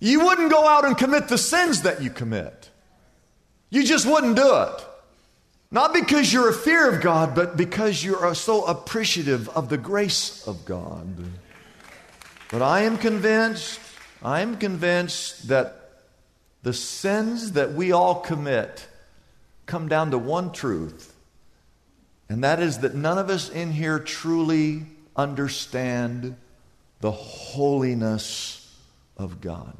you 0.00 0.24
wouldn't 0.26 0.50
go 0.50 0.66
out 0.66 0.84
and 0.84 0.98
commit 0.98 1.28
the 1.28 1.38
sins 1.38 1.82
that 1.82 2.02
you 2.02 2.10
commit. 2.10 2.70
You 3.70 3.84
just 3.84 4.04
wouldn't 4.04 4.36
do 4.36 4.62
it. 4.62 4.86
Not 5.70 5.94
because 5.94 6.32
you're 6.32 6.50
a 6.50 6.54
fear 6.54 6.92
of 6.92 7.02
God, 7.02 7.34
but 7.34 7.56
because 7.56 8.04
you're 8.04 8.34
so 8.34 8.64
appreciative 8.64 9.48
of 9.50 9.68
the 9.68 9.78
grace 9.78 10.46
of 10.46 10.64
God. 10.64 11.06
But 12.50 12.62
I 12.62 12.82
am 12.82 12.98
convinced, 12.98 13.80
I 14.22 14.40
am 14.40 14.56
convinced 14.56 15.48
that 15.48 15.90
the 16.62 16.72
sins 16.72 17.52
that 17.52 17.74
we 17.74 17.92
all 17.92 18.20
commit 18.20 18.86
come 19.66 19.88
down 19.88 20.10
to 20.12 20.18
one 20.18 20.52
truth, 20.52 21.15
and 22.28 22.42
that 22.44 22.60
is 22.60 22.78
that 22.78 22.94
none 22.94 23.18
of 23.18 23.30
us 23.30 23.48
in 23.48 23.72
here 23.72 23.98
truly 23.98 24.84
understand 25.14 26.36
the 27.00 27.10
holiness 27.10 28.74
of 29.16 29.40
God. 29.40 29.76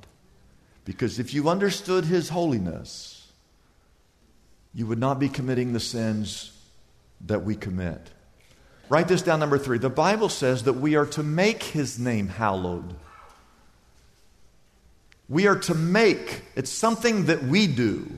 Because 0.84 1.18
if 1.18 1.34
you 1.34 1.48
understood 1.48 2.04
His 2.04 2.28
holiness, 2.28 3.30
you 4.74 4.86
would 4.86 4.98
not 4.98 5.18
be 5.18 5.28
committing 5.28 5.72
the 5.72 5.80
sins 5.80 6.52
that 7.26 7.44
we 7.44 7.56
commit. 7.56 8.10
Write 8.88 9.08
this 9.08 9.22
down, 9.22 9.40
number 9.40 9.58
three. 9.58 9.78
The 9.78 9.90
Bible 9.90 10.28
says 10.28 10.64
that 10.64 10.74
we 10.74 10.94
are 10.94 11.06
to 11.06 11.22
make 11.22 11.62
his 11.62 11.98
name 11.98 12.28
hallowed. 12.28 12.94
We 15.28 15.48
are 15.48 15.58
to 15.60 15.74
make, 15.74 16.42
it's 16.54 16.70
something 16.70 17.26
that 17.26 17.42
we 17.42 17.66
do. 17.66 18.08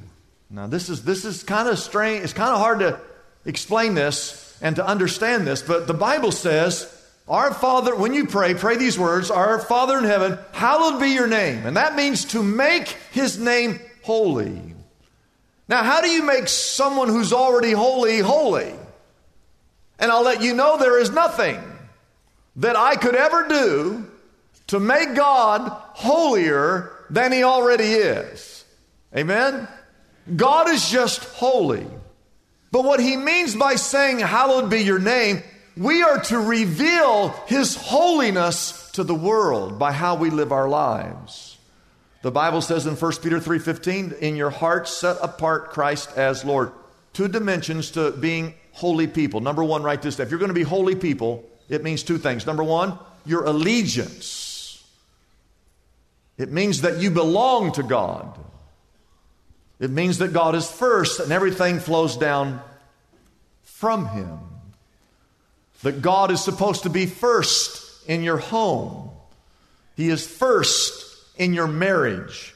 Now, 0.51 0.67
this 0.67 0.91
is, 0.91 1.05
this 1.05 1.25
is 1.25 1.43
kind 1.43 1.69
of 1.69 1.79
strange. 1.79 2.25
It's 2.25 2.35
kind 2.35 2.51
of 2.51 2.59
hard 2.59 2.81
to 2.81 3.01
explain 3.49 3.95
this 3.95 4.57
and 4.61 4.77
to 4.77 4.87
understand 4.87 5.47
this, 5.47 5.63
but 5.63 5.87
the 5.87 5.95
Bible 5.95 6.31
says, 6.31 6.87
Our 7.27 7.53
Father, 7.53 7.97
when 7.97 8.13
you 8.13 8.27
pray, 8.27 8.55
pray 8.55 8.77
these 8.77 8.99
words 8.99 9.31
Our 9.31 9.59
Father 9.59 9.99
in 9.99 10.05
heaven, 10.05 10.39
hallowed 10.53 11.01
be 11.01 11.09
your 11.09 11.27
name. 11.27 11.67
And 11.67 11.77
that 11.77 11.97
means 11.97 12.27
to 12.27 12.43
make 12.43 12.89
his 13.11 13.39
name 13.39 13.81
holy. 14.03 14.75
Now, 15.69 15.83
how 15.83 16.01
do 16.01 16.09
you 16.09 16.23
make 16.23 16.49
someone 16.49 17.09
who's 17.09 17.33
already 17.33 17.73
holy 17.73 18.21
holy? 18.21 18.73
And 19.99 20.13
I'll 20.13 20.23
let 20.23 20.43
you 20.43 20.55
know 20.55 20.79
there 20.79 21.01
is 21.01 21.11
nothing 21.11 21.61
that 22.57 22.77
I 22.77 22.97
could 22.97 23.15
ever 23.15 23.49
do 23.49 24.11
to 24.69 24.81
make 24.81 25.15
God 25.15 25.69
holier 25.95 26.93
than 27.11 27.33
he 27.33 27.43
already 27.43 27.85
is. 27.85 28.65
Amen? 29.17 29.67
God 30.37 30.69
is 30.69 30.89
just 30.89 31.25
holy. 31.25 31.87
But 32.71 32.85
what 32.85 33.01
he 33.01 33.17
means 33.17 33.55
by 33.55 33.77
saying, 33.77 34.19
Hallowed 34.21 34.71
be 34.71 34.81
your 34.81 34.99
name, 34.99 35.43
we 35.77 36.03
are 36.03 36.21
to 36.25 36.39
reveal 36.39 37.29
his 37.47 37.77
holiness 37.77 38.91
to 38.93 39.05
the 39.05 39.15
world 39.15 39.79
by 39.79 39.93
how 39.93 40.17
we 40.17 40.31
live 40.31 40.53
our 40.53 40.69
lives. 40.69 41.57
The 42.23 42.33
Bible 42.33 42.61
says 42.61 42.85
in 42.85 42.97
1 42.97 43.23
Peter 43.23 43.39
3:15, 43.39 44.13
"In 44.21 44.35
your 44.35 44.51
hearts 44.51 44.93
set 44.93 45.19
apart 45.23 45.71
Christ 45.71 46.11
as 46.17 46.45
Lord." 46.45 46.73
Two 47.13 47.29
dimensions 47.29 47.93
to 47.93 48.11
being 48.11 48.55
holy 48.73 49.07
people. 49.07 49.41
Number 49.41 49.63
1, 49.63 49.83
write 49.83 50.03
this 50.03 50.17
down. 50.17 50.27
If 50.27 50.31
you're 50.31 50.39
going 50.39 50.51
to 50.51 50.55
be 50.55 50.63
holy 50.63 50.95
people, 50.95 51.45
it 51.69 51.83
means 51.83 52.03
two 52.03 52.19
things. 52.19 52.47
Number 52.47 52.65
1, 52.65 52.99
your 53.25 53.45
allegiance. 53.45 54.83
It 56.37 56.53
means 56.53 56.83
that 56.83 56.99
you 56.99 57.11
belong 57.11 57.73
to 57.73 57.83
God. 57.83 58.39
It 59.81 59.91
means 59.91 60.19
that 60.19 60.33
God 60.33 60.55
is 60.55 60.71
first 60.71 61.21
and 61.21 61.31
everything 61.31 61.79
flows 61.79 62.17
down 62.17 62.61
from 63.63 64.07
him. 64.09 64.39
That 65.83 66.03
God 66.03 66.31
is 66.31 66.43
supposed 66.43 66.83
to 66.83 66.91
be 66.91 67.07
first 67.07 68.09
in 68.09 68.23
your 68.23 68.39
home. 68.39 69.11
He 69.97 70.09
is 70.09 70.27
first 70.27 71.17
in 71.37 71.55
your 71.55 71.69
marriage. 71.69 72.55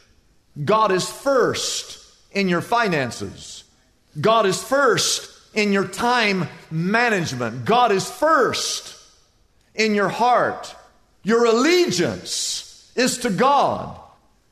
God 0.62 0.90
is 0.90 1.08
first 1.08 1.98
in 2.32 2.48
your 2.48 2.60
finances. 2.60 3.64
God 4.20 4.46
is 4.46 4.62
first 4.62 5.30
in 5.54 5.72
your 5.72 5.86
time 5.86 6.48
management. 6.70 7.64
God 7.64 7.92
is 7.92 8.10
first 8.10 8.98
in 9.74 9.94
your 9.94 10.08
heart. 10.08 10.74
Your 11.22 11.44
allegiance 11.46 12.92
is 12.96 13.18
to 13.18 13.30
God. 13.30 13.98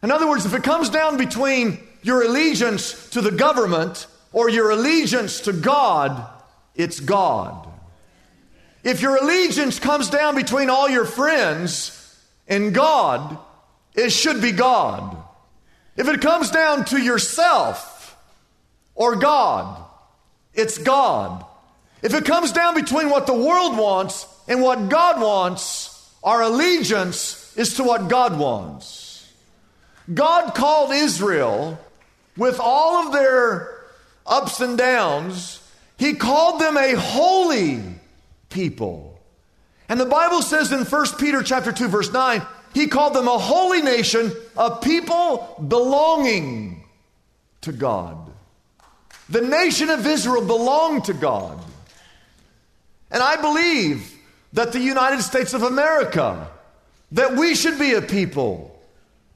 In 0.03 0.11
other 0.11 0.29
words, 0.29 0.47
if 0.47 0.55
it 0.55 0.62
comes 0.62 0.89
down 0.89 1.17
between 1.17 1.81
your 2.02 2.23
allegiance 2.23 3.11
to 3.11 3.21
the 3.21 3.30
government 3.30 4.07
or 4.33 4.49
your 4.49 4.71
allegiance 4.71 5.40
to 5.42 5.52
God, 5.52 6.28
it's 6.75 7.00
God. 7.00 7.69
If 8.83 9.02
your 9.02 9.16
allegiance 9.16 9.78
comes 9.78 10.09
down 10.09 10.35
between 10.35 10.71
all 10.71 10.88
your 10.88 11.04
friends 11.04 11.97
and 12.49 12.73
God, 12.73 13.38
it 13.95 14.11
should 14.11 14.40
be 14.40 14.52
God. 14.52 15.16
If 15.97 16.09
it 16.09 16.21
comes 16.21 16.50
down 16.50 16.87
to 16.87 16.99
yourself 16.99 18.16
or 18.95 19.16
God, 19.16 19.85
it's 20.54 20.78
God. 20.78 21.45
If 22.02 22.14
it 22.14 22.25
comes 22.25 22.52
down 22.52 22.75
between 22.75 23.11
what 23.11 23.26
the 23.26 23.35
world 23.35 23.76
wants 23.76 24.26
and 24.49 24.62
what 24.62 24.88
God 24.88 25.21
wants, 25.21 26.11
our 26.23 26.42
allegiance 26.42 27.54
is 27.57 27.75
to 27.75 27.85
what 27.85 28.09
God 28.09 28.38
wants. 28.38 29.30
God 30.12 30.54
called 30.54 30.92
Israel 30.92 31.78
with 32.40 32.59
all 32.59 33.06
of 33.06 33.12
their 33.12 33.85
ups 34.25 34.61
and 34.61 34.78
downs, 34.78 35.61
He 35.99 36.14
called 36.14 36.59
them 36.59 36.78
a 36.78 36.94
holy 36.94 37.82
people. 38.49 39.20
And 39.90 40.00
the 40.00 40.06
Bible 40.06 40.40
says 40.40 40.73
in 40.73 40.87
1 40.87 41.06
Peter 41.18 41.42
chapter 41.42 41.70
2 41.70 41.88
verse 41.88 42.11
9, 42.11 42.40
he 42.73 42.87
called 42.87 43.12
them 43.12 43.28
a 43.28 43.37
holy 43.37 43.82
nation, 43.82 44.32
a 44.56 44.76
people 44.76 45.62
belonging 45.68 46.85
to 47.62 47.73
God. 47.73 48.32
The 49.28 49.42
nation 49.42 49.90
of 49.90 50.06
Israel 50.06 50.47
belonged 50.47 51.04
to 51.06 51.12
God. 51.12 51.61
And 53.11 53.23
I 53.23 53.37
believe 53.37 54.16
that 54.54 54.73
the 54.73 54.80
United 54.80 55.20
States 55.23 55.52
of 55.52 55.62
America, 55.62 56.49
that 57.12 57.37
we 57.37 57.54
should 57.54 57.78
be 57.78 57.92
a 57.94 58.02
people 58.02 58.80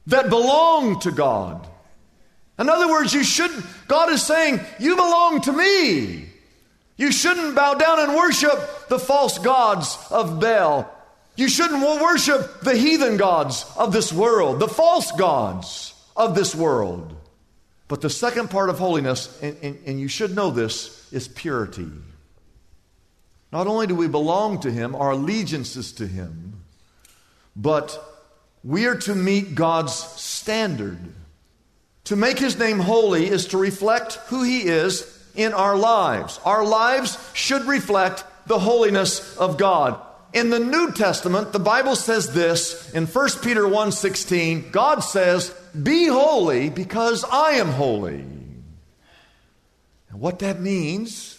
that 0.07 0.29
belong 0.29 0.99
to 1.01 1.11
God. 1.11 1.67
In 2.57 2.69
other 2.69 2.87
words, 2.87 3.13
you 3.13 3.23
shouldn't, 3.23 3.65
God 3.87 4.11
is 4.11 4.25
saying, 4.25 4.61
you 4.79 4.95
belong 4.95 5.41
to 5.41 5.51
me. 5.51 6.29
You 6.97 7.11
shouldn't 7.11 7.55
bow 7.55 7.73
down 7.73 7.99
and 7.99 8.15
worship 8.15 8.87
the 8.87 8.99
false 8.99 9.37
gods 9.37 9.97
of 10.09 10.39
Baal 10.39 10.89
you 11.35 11.49
shouldn't 11.49 11.81
worship 11.81 12.61
the 12.61 12.75
heathen 12.75 13.17
gods 13.17 13.65
of 13.77 13.91
this 13.91 14.13
world, 14.13 14.59
the 14.59 14.67
false 14.67 15.11
gods 15.11 15.93
of 16.15 16.33
this 16.33 16.55
world. 16.55 17.13
But 17.87 18.01
the 18.01 18.09
second 18.09 18.49
part 18.49 18.69
of 18.69 18.79
holiness, 18.79 19.37
and, 19.41 19.57
and, 19.61 19.79
and, 19.85 19.99
you 19.99 20.07
should 20.07 20.35
know 20.35 20.49
this, 20.49 21.11
is 21.11 21.27
purity. 21.27 21.87
Not 23.51 23.67
only 23.67 23.85
do 23.85 23.95
we 23.95 24.07
belong 24.07 24.61
to 24.61 24.71
Him, 24.71 24.95
our 24.95 25.11
allegiance 25.11 25.75
is 25.75 25.91
to 25.93 26.07
Him, 26.07 26.63
but 27.55 28.01
we 28.63 28.87
are 28.87 28.97
to 28.99 29.13
meet 29.13 29.55
God's 29.55 29.93
standard. 29.93 30.97
To 32.05 32.15
make 32.15 32.39
His 32.39 32.57
name 32.57 32.79
holy 32.79 33.27
is 33.27 33.47
to 33.47 33.57
reflect 33.57 34.13
who 34.27 34.43
He 34.43 34.61
is 34.61 35.11
in 35.35 35.53
our 35.53 35.75
lives. 35.75 36.39
Our 36.45 36.63
lives 36.63 37.17
should 37.33 37.63
reflect 37.63 38.23
the 38.47 38.59
holiness 38.59 39.35
of 39.37 39.57
God. 39.57 39.99
In 40.33 40.49
the 40.49 40.59
New 40.59 40.91
Testament, 40.91 41.51
the 41.51 41.59
Bible 41.59 41.95
says 41.95 42.33
this 42.33 42.91
in 42.93 43.07
1 43.07 43.41
Peter 43.41 43.67
1:16, 43.67 44.69
God 44.71 44.99
says, 44.99 45.49
"Be 45.81 46.07
holy 46.07 46.69
because 46.69 47.23
I 47.23 47.51
am 47.51 47.69
holy." 47.69 48.25
And 50.09 50.19
what 50.19 50.39
that 50.39 50.59
means 50.59 51.37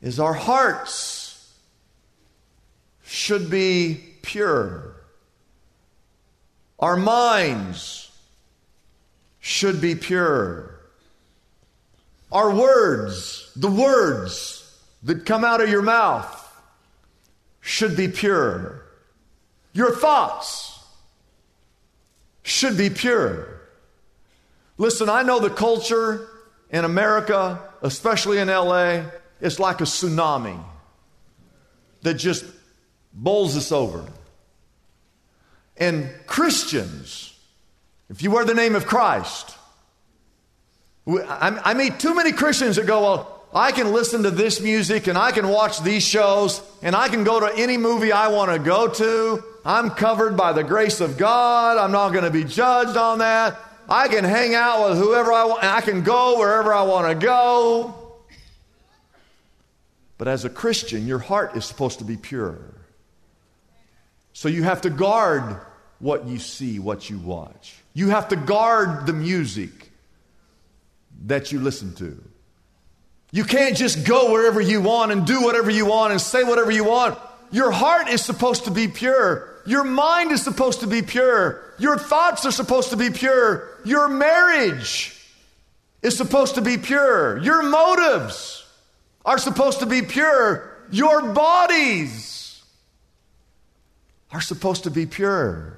is 0.00 0.18
our 0.18 0.34
hearts 0.34 1.52
should 3.04 3.48
be 3.48 3.94
pure. 4.22 4.96
Our 6.78 6.96
minds 6.96 8.01
should 9.62 9.80
be 9.80 9.94
pure. 9.94 10.74
Our 12.32 12.52
words, 12.52 13.48
the 13.54 13.70
words 13.70 14.76
that 15.04 15.24
come 15.24 15.44
out 15.44 15.60
of 15.60 15.70
your 15.70 15.82
mouth, 15.82 16.36
should 17.60 17.96
be 17.96 18.08
pure. 18.08 18.82
Your 19.72 19.94
thoughts 19.94 20.80
should 22.42 22.76
be 22.76 22.90
pure. 22.90 23.60
Listen, 24.78 25.08
I 25.08 25.22
know 25.22 25.38
the 25.38 25.48
culture 25.48 26.26
in 26.68 26.84
America, 26.84 27.60
especially 27.82 28.38
in 28.38 28.48
LA, 28.48 29.02
is 29.40 29.60
like 29.60 29.80
a 29.80 29.84
tsunami 29.84 30.60
that 32.00 32.14
just 32.14 32.44
bowls 33.12 33.56
us 33.56 33.70
over. 33.70 34.04
And 35.76 36.10
Christians, 36.26 37.31
if 38.12 38.22
you 38.22 38.30
wear 38.30 38.44
the 38.44 38.54
name 38.54 38.76
of 38.76 38.84
Christ, 38.86 39.56
I 41.06 41.72
meet 41.72 41.98
too 41.98 42.14
many 42.14 42.32
Christians 42.32 42.76
that 42.76 42.86
go, 42.86 43.00
Well, 43.00 43.44
I 43.54 43.72
can 43.72 43.92
listen 43.92 44.24
to 44.24 44.30
this 44.30 44.60
music 44.60 45.06
and 45.06 45.16
I 45.16 45.32
can 45.32 45.48
watch 45.48 45.80
these 45.80 46.02
shows 46.02 46.62
and 46.82 46.94
I 46.94 47.08
can 47.08 47.24
go 47.24 47.40
to 47.40 47.50
any 47.56 47.78
movie 47.78 48.12
I 48.12 48.28
want 48.28 48.52
to 48.52 48.58
go 48.58 48.86
to. 48.86 49.42
I'm 49.64 49.90
covered 49.90 50.36
by 50.36 50.52
the 50.52 50.62
grace 50.62 51.00
of 51.00 51.16
God. 51.16 51.78
I'm 51.78 51.90
not 51.90 52.10
going 52.10 52.24
to 52.24 52.30
be 52.30 52.44
judged 52.44 52.98
on 52.98 53.20
that. 53.20 53.58
I 53.88 54.08
can 54.08 54.24
hang 54.24 54.54
out 54.54 54.90
with 54.90 54.98
whoever 54.98 55.32
I 55.32 55.44
want. 55.44 55.64
I 55.64 55.80
can 55.80 56.02
go 56.02 56.38
wherever 56.38 56.72
I 56.72 56.82
want 56.82 57.08
to 57.08 57.26
go. 57.26 57.94
But 60.18 60.28
as 60.28 60.44
a 60.44 60.50
Christian, 60.50 61.06
your 61.06 61.18
heart 61.18 61.56
is 61.56 61.64
supposed 61.64 61.98
to 62.00 62.04
be 62.04 62.18
pure. 62.18 62.58
So 64.34 64.48
you 64.48 64.64
have 64.64 64.82
to 64.82 64.90
guard 64.90 65.58
what 66.02 66.26
you 66.26 66.38
see, 66.38 66.80
what 66.80 67.08
you 67.08 67.18
watch. 67.18 67.76
You 67.94 68.08
have 68.10 68.28
to 68.28 68.36
guard 68.36 69.06
the 69.06 69.12
music 69.12 69.70
that 71.26 71.52
you 71.52 71.60
listen 71.60 71.94
to. 71.94 72.20
You 73.30 73.44
can't 73.44 73.76
just 73.76 74.04
go 74.04 74.32
wherever 74.32 74.60
you 74.60 74.82
want 74.82 75.12
and 75.12 75.24
do 75.24 75.40
whatever 75.42 75.70
you 75.70 75.86
want 75.86 76.10
and 76.12 76.20
say 76.20 76.42
whatever 76.42 76.72
you 76.72 76.84
want. 76.84 77.18
Your 77.52 77.70
heart 77.70 78.08
is 78.08 78.22
supposed 78.22 78.64
to 78.64 78.72
be 78.72 78.88
pure. 78.88 79.48
Your 79.64 79.84
mind 79.84 80.32
is 80.32 80.42
supposed 80.42 80.80
to 80.80 80.88
be 80.88 81.02
pure. 81.02 81.62
Your 81.78 81.96
thoughts 81.96 82.44
are 82.44 82.50
supposed 82.50 82.90
to 82.90 82.96
be 82.96 83.10
pure. 83.10 83.68
Your 83.84 84.08
marriage 84.08 85.16
is 86.02 86.16
supposed 86.16 86.56
to 86.56 86.62
be 86.62 86.78
pure. 86.78 87.38
Your 87.38 87.62
motives 87.62 88.66
are 89.24 89.38
supposed 89.38 89.78
to 89.80 89.86
be 89.86 90.02
pure. 90.02 90.68
Your 90.90 91.32
bodies 91.32 92.60
are 94.32 94.40
supposed 94.40 94.82
to 94.82 94.90
be 94.90 95.06
pure. 95.06 95.71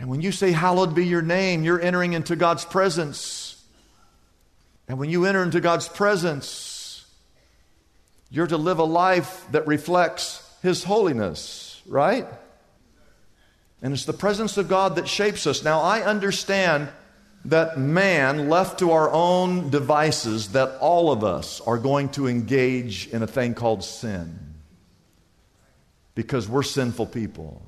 And 0.00 0.08
when 0.08 0.22
you 0.22 0.32
say, 0.32 0.50
Hallowed 0.50 0.94
be 0.94 1.06
your 1.06 1.22
name, 1.22 1.62
you're 1.62 1.80
entering 1.80 2.14
into 2.14 2.34
God's 2.34 2.64
presence. 2.64 3.62
And 4.88 4.98
when 4.98 5.10
you 5.10 5.26
enter 5.26 5.42
into 5.42 5.60
God's 5.60 5.88
presence, 5.88 7.06
you're 8.30 8.46
to 8.46 8.56
live 8.56 8.78
a 8.78 8.84
life 8.84 9.46
that 9.52 9.66
reflects 9.66 10.42
His 10.62 10.82
holiness, 10.82 11.80
right? 11.86 12.26
And 13.82 13.92
it's 13.92 14.06
the 14.06 14.12
presence 14.12 14.56
of 14.56 14.68
God 14.68 14.96
that 14.96 15.06
shapes 15.06 15.46
us. 15.46 15.62
Now, 15.62 15.80
I 15.80 16.00
understand 16.02 16.88
that 17.46 17.78
man, 17.78 18.48
left 18.48 18.80
to 18.80 18.92
our 18.92 19.10
own 19.10 19.70
devices, 19.70 20.52
that 20.52 20.78
all 20.80 21.12
of 21.12 21.24
us 21.24 21.60
are 21.62 21.78
going 21.78 22.08
to 22.10 22.26
engage 22.26 23.06
in 23.08 23.22
a 23.22 23.26
thing 23.26 23.54
called 23.54 23.84
sin 23.84 24.38
because 26.14 26.48
we're 26.48 26.62
sinful 26.62 27.06
people. 27.06 27.62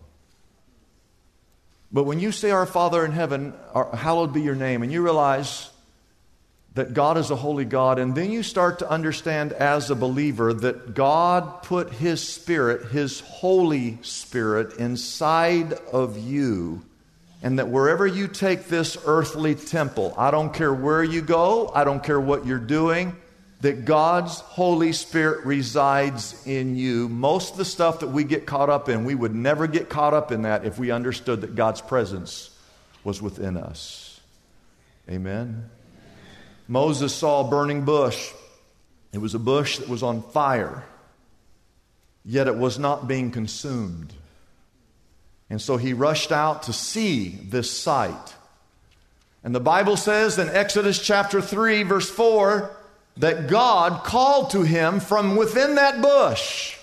But 1.92 2.04
when 2.04 2.20
you 2.20 2.32
say, 2.32 2.50
Our 2.50 2.66
Father 2.66 3.04
in 3.04 3.12
heaven, 3.12 3.52
hallowed 3.74 4.32
be 4.32 4.40
your 4.40 4.54
name, 4.54 4.82
and 4.82 4.90
you 4.90 5.02
realize 5.02 5.70
that 6.74 6.94
God 6.94 7.18
is 7.18 7.30
a 7.30 7.36
holy 7.36 7.66
God, 7.66 7.98
and 7.98 8.14
then 8.14 8.30
you 8.30 8.42
start 8.42 8.78
to 8.78 8.88
understand 8.88 9.52
as 9.52 9.90
a 9.90 9.94
believer 9.94 10.54
that 10.54 10.94
God 10.94 11.62
put 11.62 11.92
His 11.92 12.26
Spirit, 12.26 12.90
His 12.90 13.20
Holy 13.20 13.98
Spirit, 14.00 14.78
inside 14.78 15.74
of 15.92 16.16
you, 16.16 16.82
and 17.42 17.58
that 17.58 17.68
wherever 17.68 18.06
you 18.06 18.26
take 18.26 18.68
this 18.68 18.96
earthly 19.04 19.54
temple, 19.54 20.14
I 20.16 20.30
don't 20.30 20.54
care 20.54 20.72
where 20.72 21.04
you 21.04 21.20
go, 21.20 21.70
I 21.74 21.84
don't 21.84 22.02
care 22.02 22.20
what 22.20 22.46
you're 22.46 22.58
doing, 22.58 23.16
that 23.62 23.84
God's 23.84 24.40
Holy 24.40 24.92
Spirit 24.92 25.46
resides 25.46 26.46
in 26.46 26.74
you. 26.74 27.08
Most 27.08 27.52
of 27.52 27.58
the 27.58 27.64
stuff 27.64 28.00
that 28.00 28.08
we 28.08 28.24
get 28.24 28.44
caught 28.44 28.68
up 28.68 28.88
in, 28.88 29.04
we 29.04 29.14
would 29.14 29.34
never 29.34 29.68
get 29.68 29.88
caught 29.88 30.14
up 30.14 30.32
in 30.32 30.42
that 30.42 30.64
if 30.64 30.80
we 30.80 30.90
understood 30.90 31.42
that 31.42 31.54
God's 31.54 31.80
presence 31.80 32.50
was 33.04 33.22
within 33.22 33.56
us. 33.56 34.20
Amen. 35.08 35.70
Moses 36.66 37.14
saw 37.14 37.46
a 37.46 37.50
burning 37.50 37.84
bush. 37.84 38.32
It 39.12 39.18
was 39.18 39.34
a 39.34 39.38
bush 39.38 39.78
that 39.78 39.88
was 39.88 40.02
on 40.02 40.22
fire, 40.22 40.84
yet 42.24 42.48
it 42.48 42.56
was 42.56 42.80
not 42.80 43.06
being 43.06 43.30
consumed. 43.30 44.12
And 45.48 45.62
so 45.62 45.76
he 45.76 45.92
rushed 45.92 46.32
out 46.32 46.64
to 46.64 46.72
see 46.72 47.28
this 47.28 47.70
sight. 47.70 48.34
And 49.44 49.54
the 49.54 49.60
Bible 49.60 49.96
says 49.96 50.38
in 50.38 50.48
Exodus 50.48 50.98
chapter 51.00 51.40
3, 51.40 51.84
verse 51.84 52.10
4, 52.10 52.76
that 53.16 53.48
God 53.48 54.04
called 54.04 54.50
to 54.50 54.62
him 54.62 55.00
from 55.00 55.36
within 55.36 55.74
that 55.76 56.00
bush. 56.00 56.76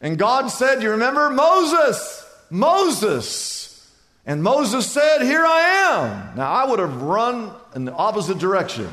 And 0.00 0.18
God 0.18 0.48
said, 0.48 0.82
You 0.82 0.90
remember 0.92 1.30
Moses? 1.30 2.24
Moses. 2.50 3.90
And 4.24 4.42
Moses 4.42 4.90
said, 4.90 5.22
Here 5.22 5.44
I 5.44 5.60
am. 5.90 6.36
Now 6.36 6.50
I 6.50 6.66
would 6.66 6.78
have 6.78 7.02
run 7.02 7.50
in 7.74 7.84
the 7.84 7.92
opposite 7.92 8.38
direction. 8.38 8.88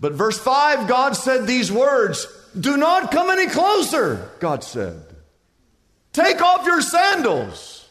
But 0.00 0.14
verse 0.14 0.38
5, 0.38 0.88
God 0.88 1.14
said 1.14 1.46
these 1.46 1.70
words 1.70 2.26
Do 2.58 2.76
not 2.76 3.10
come 3.10 3.30
any 3.30 3.48
closer, 3.48 4.30
God 4.40 4.64
said. 4.64 5.00
Take 6.12 6.42
off 6.42 6.66
your 6.66 6.80
sandals. 6.80 7.88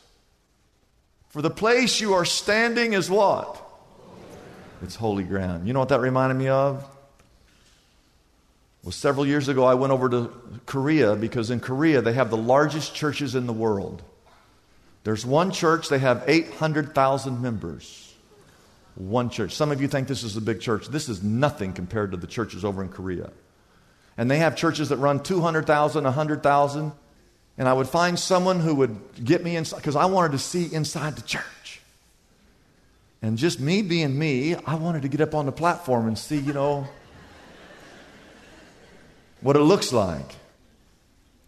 For 1.30 1.42
the 1.42 1.50
place 1.50 2.02
you 2.02 2.14
are 2.14 2.26
standing 2.26 2.92
is 2.92 3.10
what? 3.10 3.61
It's 4.82 4.96
holy 4.96 5.24
ground. 5.24 5.68
You 5.68 5.74
know 5.74 5.80
what 5.80 5.90
that 5.90 6.00
reminded 6.00 6.36
me 6.36 6.48
of? 6.48 6.86
Well, 8.84 8.92
several 8.92 9.28
years 9.28 9.48
ago, 9.48 9.64
I 9.64 9.76
went 9.76 9.94
over 9.94 10.10
to 10.10 10.32
Korea 10.66 11.16
because 11.16 11.52
in 11.52 11.60
Korea 11.60 12.02
they 12.02 12.14
have 12.14 12.32
the 12.32 12.38
largest 12.38 12.96
churches 12.96 13.36
in 13.36 13.46
the 13.46 13.54
world. 13.54 14.02
There's 15.04 15.26
one 15.26 15.52
church, 15.52 15.90
they 15.90 16.00
have 16.00 16.24
800,000 16.28 17.42
members. 17.42 18.14
One 18.96 19.30
church. 19.30 19.54
Some 19.54 19.72
of 19.72 19.82
you 19.82 19.88
think 19.88 20.08
this 20.08 20.24
is 20.24 20.36
a 20.36 20.42
big 20.42 20.60
church. 20.60 20.88
This 20.88 21.10
is 21.10 21.24
nothing 21.24 21.74
compared 21.74 22.12
to 22.12 22.18
the 22.18 22.28
churches 22.28 22.66
over 22.66 22.84
in 22.84 22.90
Korea. 22.90 23.32
And 24.18 24.30
they 24.30 24.40
have 24.40 24.56
churches 24.56 24.90
that 24.90 24.98
run 24.98 25.24
200,000, 25.24 26.04
100,000. 26.04 26.92
And 27.58 27.70
I 27.70 27.74
would 27.74 27.88
find 27.88 28.20
someone 28.20 28.60
who 28.60 28.76
would 28.76 29.24
get 29.24 29.44
me 29.44 29.56
inside 29.56 29.78
because 29.78 29.96
I 29.96 30.06
wanted 30.06 30.34
to 30.34 30.40
see 30.40 30.74
inside 30.74 31.16
the 31.16 31.22
church. 31.22 31.44
And 33.22 33.38
just 33.38 33.60
me 33.60 33.82
being 33.82 34.18
me, 34.18 34.56
I 34.56 34.76
wanted 34.76 35.04
to 35.04 35.08
get 35.08 35.22
up 35.22 35.36
on 35.36 35.46
the 35.46 35.52
platform 35.52 36.08
and 36.08 36.18
see, 36.18 36.38
you 36.38 36.54
know, 36.54 36.88
what 39.42 39.56
it 39.56 39.60
looks 39.60 39.94
like. 39.94 40.36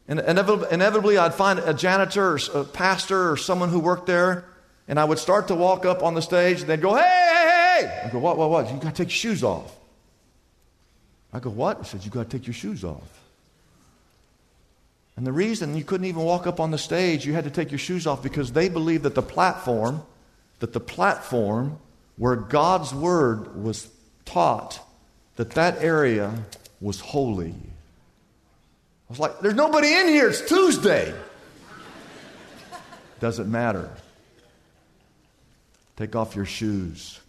And 0.07 0.19
inevitably, 0.19 1.17
I'd 1.17 1.33
find 1.33 1.59
a 1.59 1.73
janitor 1.73 2.33
or 2.33 2.39
a 2.61 2.63
pastor 2.63 3.31
or 3.31 3.37
someone 3.37 3.69
who 3.69 3.79
worked 3.79 4.05
there, 4.05 4.45
and 4.87 4.99
I 4.99 5.05
would 5.05 5.17
start 5.17 5.47
to 5.47 5.55
walk 5.55 5.85
up 5.85 6.03
on 6.03 6.13
the 6.13 6.21
stage, 6.21 6.59
and 6.59 6.69
they'd 6.69 6.81
go, 6.81 6.93
Hey, 6.93 7.01
hey, 7.01 7.87
hey! 7.87 8.01
I 8.05 8.09
go, 8.11 8.19
What, 8.19 8.37
what, 8.37 8.49
what? 8.49 8.71
You 8.71 8.77
got 8.77 8.95
to 8.95 9.03
take 9.03 9.07
your 9.07 9.33
shoes 9.33 9.43
off. 9.43 9.73
I 11.31 11.39
go, 11.39 11.49
What? 11.49 11.79
He 11.79 11.83
said, 11.85 12.03
You 12.03 12.11
got 12.11 12.29
to 12.29 12.37
take 12.37 12.45
your 12.45 12.53
shoes 12.53 12.83
off. 12.83 13.21
And 15.15 15.25
the 15.25 15.31
reason 15.31 15.77
you 15.77 15.83
couldn't 15.83 16.05
even 16.05 16.23
walk 16.23 16.47
up 16.47 16.59
on 16.59 16.71
the 16.71 16.77
stage, 16.77 17.25
you 17.25 17.33
had 17.33 17.45
to 17.45 17.51
take 17.51 17.71
your 17.71 17.79
shoes 17.79 18.05
off 18.05 18.21
because 18.21 18.51
they 18.51 18.67
believed 18.67 19.03
that 19.03 19.15
the 19.15 19.21
platform 19.21 20.03
that 20.63 20.71
the 20.71 20.79
platform 20.79 21.77
where 22.15 22.37
God's 22.37 22.93
word 22.93 23.61
was 23.61 23.89
taught, 24.23 24.79
that 25.35 25.51
that 25.51 25.83
area 25.83 26.33
was 26.79 27.01
holy. 27.01 27.49
I 27.49 29.09
was 29.09 29.19
like, 29.19 29.41
there's 29.41 29.55
nobody 29.55 29.91
in 29.91 30.07
here. 30.07 30.29
It's 30.29 30.39
Tuesday. 30.39 31.13
Doesn't 33.19 33.51
matter. 33.51 33.91
Take 35.97 36.15
off 36.15 36.33
your 36.33 36.45
shoes. 36.45 37.19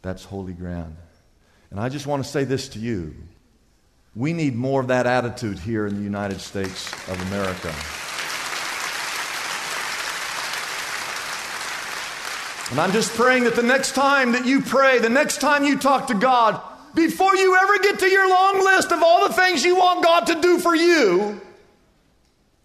That's 0.00 0.24
holy 0.24 0.54
ground. 0.54 0.96
And 1.70 1.78
I 1.78 1.90
just 1.90 2.06
want 2.06 2.24
to 2.24 2.30
say 2.30 2.44
this 2.44 2.70
to 2.70 2.78
you. 2.78 3.14
We 4.16 4.32
need 4.32 4.56
more 4.56 4.80
of 4.80 4.86
that 4.86 5.06
attitude 5.06 5.58
here 5.58 5.86
in 5.86 5.96
the 5.96 6.02
United 6.02 6.40
States 6.40 6.90
of 7.10 7.20
America. 7.26 7.74
And 12.70 12.78
I'm 12.78 12.92
just 12.92 13.14
praying 13.14 13.44
that 13.44 13.56
the 13.56 13.62
next 13.62 13.94
time 13.94 14.32
that 14.32 14.44
you 14.44 14.60
pray, 14.60 14.98
the 14.98 15.08
next 15.08 15.40
time 15.40 15.64
you 15.64 15.78
talk 15.78 16.08
to 16.08 16.14
God, 16.14 16.60
before 16.94 17.34
you 17.34 17.56
ever 17.56 17.78
get 17.78 17.98
to 18.00 18.08
your 18.08 18.28
long 18.28 18.62
list 18.62 18.92
of 18.92 19.02
all 19.02 19.26
the 19.26 19.32
things 19.32 19.64
you 19.64 19.76
want 19.76 20.04
God 20.04 20.26
to 20.26 20.40
do 20.42 20.58
for 20.58 20.76
you, 20.76 21.40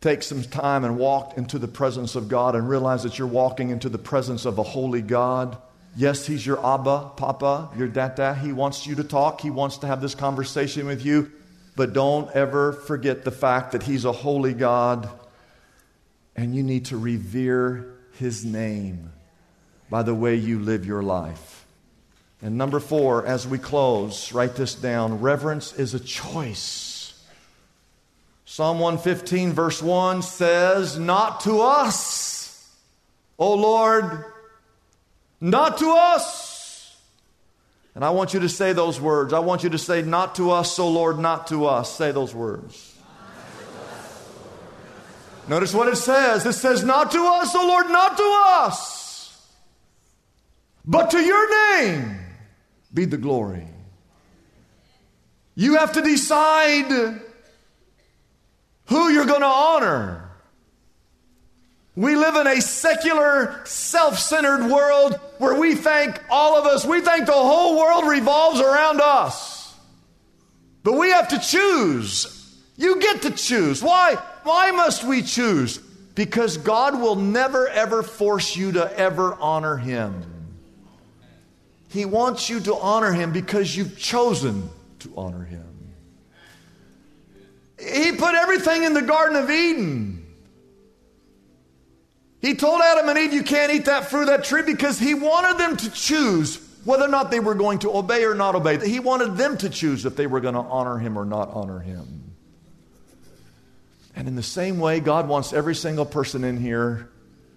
take 0.02 0.22
some 0.22 0.44
time 0.44 0.84
and 0.84 0.98
walk 0.98 1.38
into 1.38 1.58
the 1.58 1.70
presence 1.70 2.16
of 2.16 2.28
God 2.28 2.54
and 2.56 2.68
realize 2.68 3.04
that 3.04 3.18
you're 3.18 3.28
walking 3.28 3.70
into 3.70 3.88
the 3.88 3.98
presence 3.98 4.44
of 4.44 4.58
a 4.58 4.64
holy 4.64 5.02
God. 5.02 5.58
Yes, 5.96 6.26
He's 6.26 6.46
your 6.46 6.60
Abba, 6.66 7.12
Papa, 7.16 7.70
your 7.78 7.88
Dada. 7.88 8.36
He 8.36 8.52
wants 8.52 8.86
you 8.86 8.96
to 8.96 9.06
talk, 9.06 9.40
He 9.40 9.52
wants 9.52 9.78
to 9.78 9.88
have 9.88 10.02
this 10.02 10.16
conversation 10.16 10.86
with 10.86 11.06
you. 11.06 11.32
But 11.78 11.94
don't 11.94 12.30
ever 12.36 12.74
forget 12.74 13.24
the 13.24 13.32
fact 13.32 13.72
that 13.72 13.84
He's 13.84 14.04
a 14.04 14.12
holy 14.12 14.54
God 14.54 15.10
and 16.36 16.54
you 16.54 16.62
need 16.62 16.86
to 16.86 16.98
revere 16.98 17.94
His 18.18 18.44
name 18.44 19.14
by 19.94 20.02
the 20.02 20.16
way 20.16 20.34
you 20.34 20.58
live 20.58 20.88
your 20.88 21.04
life. 21.04 21.68
And 22.42 22.58
number 22.58 22.80
four, 22.80 23.28
as 23.28 23.48
we 23.48 23.60
close, 23.60 24.34
write 24.34 24.56
this 24.56 24.74
down 24.74 25.22
reverence 25.22 25.72
is 25.74 25.94
a 25.94 26.00
choice. 26.00 27.24
Psalm 28.44 28.80
115, 28.80 29.54
verse 29.54 29.84
1 29.84 30.24
says, 30.24 30.98
Not 30.98 31.42
to 31.42 31.62
us, 31.62 32.76
O 33.38 33.54
Lord, 33.54 34.26
not 35.40 35.78
to 35.78 35.92
us. 35.92 36.98
And 37.94 38.04
I 38.04 38.10
want 38.10 38.34
you 38.34 38.40
to 38.40 38.50
say 38.50 38.74
those 38.74 39.00
words. 39.00 39.32
I 39.32 39.38
want 39.42 39.64
you 39.64 39.70
to 39.70 39.78
say, 39.78 40.02
Not 40.02 40.34
to 40.38 40.50
us, 40.50 40.80
O 40.80 40.90
Lord, 40.90 41.20
not 41.20 41.46
to 41.50 41.68
us. 41.68 41.96
Say 41.96 42.12
those 42.12 42.34
words. 42.34 42.98
Notice 45.48 45.72
what 45.72 45.88
it 45.88 45.98
says. 45.98 46.48
It 46.48 46.54
says, 46.54 46.84
Not 46.84 47.12
to 47.12 47.20
us, 47.20 47.54
O 47.54 47.68
Lord, 47.68 47.90
not 47.90 48.18
to 48.18 48.42
us. 48.64 49.03
But 50.86 51.12
to 51.12 51.20
your 51.20 51.80
name 51.80 52.20
be 52.94 53.06
the 53.06 53.18
glory. 53.18 53.68
You 55.56 55.78
have 55.78 55.94
to 55.94 56.02
decide 56.02 57.22
who 58.86 59.10
you're 59.10 59.26
going 59.26 59.42
to 59.42 59.46
honor. 59.46 60.30
We 61.96 62.16
live 62.16 62.36
in 62.36 62.48
a 62.48 62.60
secular, 62.60 63.62
self 63.66 64.18
centered 64.18 64.70
world 64.70 65.20
where 65.38 65.60
we 65.60 65.76
think, 65.76 66.20
all 66.30 66.58
of 66.58 66.66
us, 66.66 66.86
we 66.86 67.02
think 67.02 67.28
the 67.28 67.34
whole 67.34 67.78
world 67.78 68.08
revolves 68.08 68.60
around 68.60 69.00
us. 69.00 69.76
But 70.82 70.94
we 70.94 71.12
have 71.12 71.30
to 71.30 71.40
choose. 71.40 72.40
You 72.78 73.00
get 73.00 73.22
to 73.22 73.32
choose. 73.32 73.84
Why? 73.84 74.16
Why 74.44 74.72
must 74.72 75.04
we 75.04 75.22
choose? 75.22 75.78
Because 75.78 76.58
God 76.58 77.00
will 77.00 77.16
never, 77.16 77.68
ever 77.68 78.04
force 78.04 78.56
you 78.56 78.74
to 78.74 78.98
ever 78.98 79.36
honor 79.36 79.78
Him. 79.78 80.33
He 81.94 82.06
wants 82.06 82.50
you 82.50 82.60
to 82.62 82.74
honor 82.74 83.14
him 83.14 83.32
because 83.32 83.78
you've 83.78 84.00
chosen 84.00 84.68
to 85.00 85.14
honor 85.16 85.44
him. 85.44 85.94
He 87.78 88.14
put 88.14 88.34
everything 88.34 88.82
in 88.82 88.96
the 88.96 89.04
Garden 89.04 89.38
of 89.38 89.48
Eden. 89.52 90.26
He 92.42 92.56
told 92.56 92.82
Adam 92.82 93.10
and 93.10 93.20
Eve, 93.20 93.34
You 93.34 93.44
can't 93.44 93.72
eat 93.72 93.86
that 93.86 94.10
fruit 94.10 94.26
that 94.26 94.44
tree 94.44 94.64
because 94.64 94.98
he 94.98 95.14
wanted 95.14 95.60
them 95.60 95.78
to 95.78 95.92
choose 95.92 96.60
whether 96.84 97.06
or 97.06 97.10
not 97.10 97.30
they 97.30 97.40
were 97.40 97.54
going 97.54 97.78
to 97.80 97.96
obey 97.96 98.26
or 98.26 98.34
not 98.34 98.56
obey. 98.56 98.84
He 98.90 99.00
wanted 99.00 99.38
them 99.38 99.56
to 99.58 99.70
choose 99.70 100.04
if 100.08 100.16
they 100.16 100.26
were 100.26 100.42
going 100.42 100.56
to 100.56 100.62
honor 100.62 100.98
him 100.98 101.16
or 101.16 101.26
not 101.26 101.52
honor 101.52 101.80
him. 101.80 102.34
And 104.16 104.28
in 104.28 104.36
the 104.36 104.42
same 104.42 104.80
way, 104.80 105.00
God 105.00 105.28
wants 105.28 105.54
every 105.54 105.76
single 105.76 106.06
person 106.06 106.44
in 106.44 106.58
here 106.58 107.12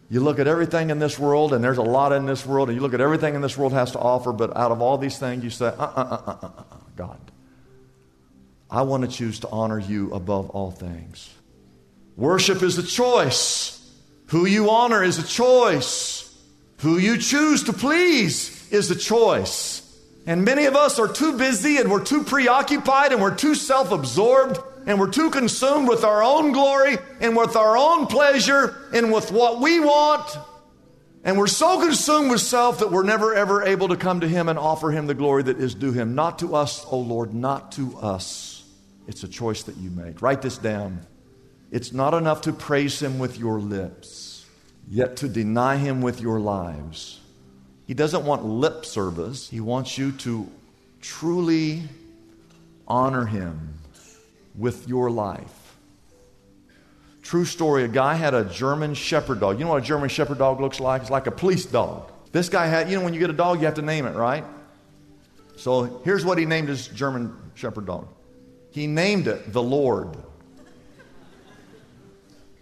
you 0.08 0.20
look 0.20 0.38
at 0.38 0.46
everything 0.46 0.90
in 0.90 0.98
this 0.98 1.18
world, 1.18 1.52
and 1.52 1.64
there's 1.64 1.78
a 1.78 1.82
lot 1.82 2.12
in 2.12 2.26
this 2.26 2.46
world, 2.46 2.68
and 2.68 2.76
you 2.76 2.82
look 2.82 2.94
at 2.94 3.00
everything 3.00 3.34
in 3.34 3.40
this 3.40 3.58
world 3.58 3.72
has 3.72 3.90
to 3.92 3.98
offer, 3.98 4.32
but 4.32 4.56
out 4.56 4.70
of 4.70 4.80
all 4.80 4.98
these 4.98 5.18
things, 5.18 5.42
you 5.42 5.50
say, 5.50 5.66
uh 5.66 5.70
uh 5.70 5.92
uh 5.96 6.22
uh 6.26 6.36
uh, 6.42 6.46
uh, 6.46 6.76
God, 6.96 7.18
I 8.70 8.82
want 8.82 9.04
to 9.04 9.08
choose 9.08 9.40
to 9.40 9.48
honor 9.48 9.78
you 9.78 10.12
above 10.12 10.50
all 10.50 10.70
things. 10.70 11.32
Worship 12.16 12.62
is 12.62 12.78
a 12.78 12.82
choice. 12.82 13.72
Who 14.28 14.46
you 14.46 14.70
honor 14.70 15.02
is 15.02 15.18
a 15.18 15.26
choice. 15.26 16.22
Who 16.78 16.98
you 16.98 17.18
choose 17.18 17.64
to 17.64 17.72
please 17.72 18.70
is 18.72 18.90
a 18.90 18.96
choice. 18.96 19.82
And 20.26 20.44
many 20.44 20.64
of 20.64 20.74
us 20.74 20.98
are 20.98 21.08
too 21.08 21.36
busy 21.38 21.78
and 21.78 21.90
we're 21.90 22.04
too 22.04 22.24
preoccupied 22.24 23.12
and 23.12 23.22
we're 23.22 23.34
too 23.34 23.54
self 23.54 23.92
absorbed 23.92 24.60
and 24.86 25.00
we're 25.00 25.10
too 25.10 25.30
consumed 25.30 25.88
with 25.88 26.04
our 26.04 26.22
own 26.22 26.52
glory 26.52 26.96
and 27.20 27.36
with 27.36 27.56
our 27.56 27.76
own 27.76 28.06
pleasure 28.06 28.76
and 28.92 29.12
with 29.12 29.32
what 29.32 29.60
we 29.60 29.80
want. 29.80 30.38
And 31.24 31.36
we're 31.36 31.48
so 31.48 31.80
consumed 31.80 32.30
with 32.30 32.40
self 32.40 32.78
that 32.78 32.92
we're 32.92 33.02
never 33.02 33.34
ever 33.34 33.64
able 33.64 33.88
to 33.88 33.96
come 33.96 34.20
to 34.20 34.28
Him 34.28 34.48
and 34.48 34.56
offer 34.56 34.92
Him 34.92 35.08
the 35.08 35.14
glory 35.14 35.42
that 35.42 35.58
is 35.58 35.74
due 35.74 35.92
Him. 35.92 36.14
Not 36.14 36.38
to 36.38 36.54
us, 36.54 36.84
O 36.84 36.90
oh 36.92 36.98
Lord, 37.00 37.34
not 37.34 37.72
to 37.72 37.98
us. 37.98 38.64
It's 39.08 39.24
a 39.24 39.28
choice 39.28 39.64
that 39.64 39.76
you 39.76 39.90
make. 39.90 40.22
Write 40.22 40.40
this 40.40 40.56
down. 40.56 41.04
It's 41.72 41.92
not 41.92 42.14
enough 42.14 42.42
to 42.42 42.52
praise 42.52 43.02
Him 43.02 43.18
with 43.18 43.40
your 43.40 43.58
lips, 43.58 44.46
yet 44.88 45.16
to 45.16 45.28
deny 45.28 45.78
Him 45.78 46.00
with 46.00 46.20
your 46.20 46.38
lives. 46.38 47.20
He 47.88 47.94
doesn't 47.94 48.24
want 48.24 48.44
lip 48.44 48.84
service, 48.84 49.50
He 49.50 49.60
wants 49.60 49.98
you 49.98 50.12
to 50.12 50.48
truly 51.00 51.82
honor 52.86 53.26
Him 53.26 53.75
with 54.56 54.88
your 54.88 55.10
life. 55.10 55.76
True 57.22 57.44
story 57.44 57.84
a 57.84 57.88
guy 57.88 58.14
had 58.14 58.34
a 58.34 58.44
German 58.44 58.94
shepherd 58.94 59.40
dog. 59.40 59.58
You 59.58 59.64
know 59.64 59.72
what 59.72 59.82
a 59.82 59.86
German 59.86 60.08
shepherd 60.08 60.38
dog 60.38 60.60
looks 60.60 60.78
like? 60.78 61.02
It's 61.02 61.10
like 61.10 61.26
a 61.26 61.32
police 61.32 61.66
dog. 61.66 62.10
This 62.30 62.48
guy 62.48 62.66
had, 62.66 62.88
you 62.88 62.96
know, 62.96 63.04
when 63.04 63.14
you 63.14 63.20
get 63.20 63.30
a 63.30 63.32
dog, 63.32 63.58
you 63.58 63.66
have 63.66 63.74
to 63.74 63.82
name 63.82 64.06
it, 64.06 64.14
right? 64.14 64.44
So 65.56 66.00
here's 66.04 66.24
what 66.24 66.38
he 66.38 66.44
named 66.44 66.68
his 66.68 66.86
German 66.88 67.34
shepherd 67.54 67.86
dog 67.86 68.08
he 68.70 68.86
named 68.86 69.26
it 69.26 69.52
the 69.54 69.62
Lord. 69.62 70.18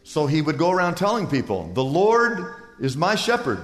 So 0.05 0.29
he 0.29 0.41
would 0.41 0.59
go 0.59 0.71
around 0.71 0.95
telling 0.95 1.27
people, 1.27 1.73
The 1.75 1.83
Lord 1.83 2.55
is 2.79 2.97
my 2.97 3.17
shepherd. 3.17 3.59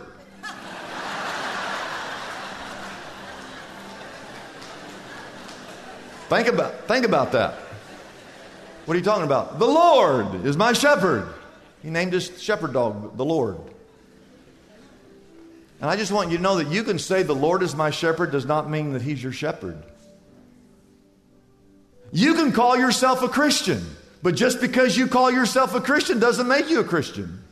think, 6.29 6.49
about, 6.49 6.89
think 6.89 7.05
about 7.07 7.31
that. 7.33 7.70
What 8.91 8.97
are 8.97 8.99
you 8.99 9.05
talking 9.05 9.25
about? 9.25 9.61
The 9.61 9.69
Lord 9.69 10.45
is 10.45 10.57
my 10.57 10.73
shepherd. 10.73 11.33
He 11.81 11.91
named 11.91 12.13
his 12.13 12.43
shepherd 12.43 12.73
dog 12.73 13.17
the 13.17 13.25
Lord. 13.25 13.57
And 15.81 15.89
I 15.89 15.95
just 15.95 16.11
want 16.11 16.33
you 16.33 16.39
to 16.39 16.43
know 16.43 16.57
that 16.57 16.73
you 16.73 16.83
can 16.83 16.99
say 16.99 17.23
the 17.23 17.33
Lord 17.33 17.63
is 17.63 17.77
my 17.77 17.91
shepherd 17.91 18.33
does 18.33 18.47
not 18.47 18.69
mean 18.69 18.95
that 18.95 19.03
he's 19.03 19.23
your 19.23 19.31
shepherd. 19.31 19.81
You 22.11 22.35
can 22.35 22.51
call 22.51 22.77
yourself 22.77 23.23
a 23.23 23.29
Christian, 23.29 23.81
but 24.25 24.35
just 24.35 24.61
because 24.61 24.97
you 24.97 25.07
call 25.07 25.31
yourself 25.31 25.73
a 25.77 25.81
Christian 25.81 26.19
doesn't 26.19 26.49
make 26.49 26.69
you 26.69 26.81
a 26.81 26.85
Christian. 26.85 27.45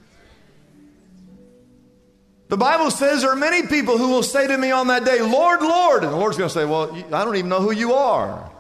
The 2.48 2.56
Bible 2.56 2.90
says 2.90 3.22
there 3.22 3.30
are 3.30 3.36
many 3.36 3.68
people 3.68 3.96
who 3.96 4.08
will 4.08 4.24
say 4.24 4.48
to 4.48 4.58
me 4.58 4.72
on 4.72 4.88
that 4.88 5.04
day, 5.04 5.20
Lord, 5.20 5.62
Lord. 5.62 6.02
And 6.02 6.12
the 6.12 6.16
Lord's 6.16 6.36
going 6.36 6.48
to 6.48 6.52
say, 6.52 6.64
Well, 6.64 6.92
I 7.14 7.24
don't 7.24 7.36
even 7.36 7.48
know 7.48 7.60
who 7.60 7.70
you 7.70 7.92
are. 7.92 8.50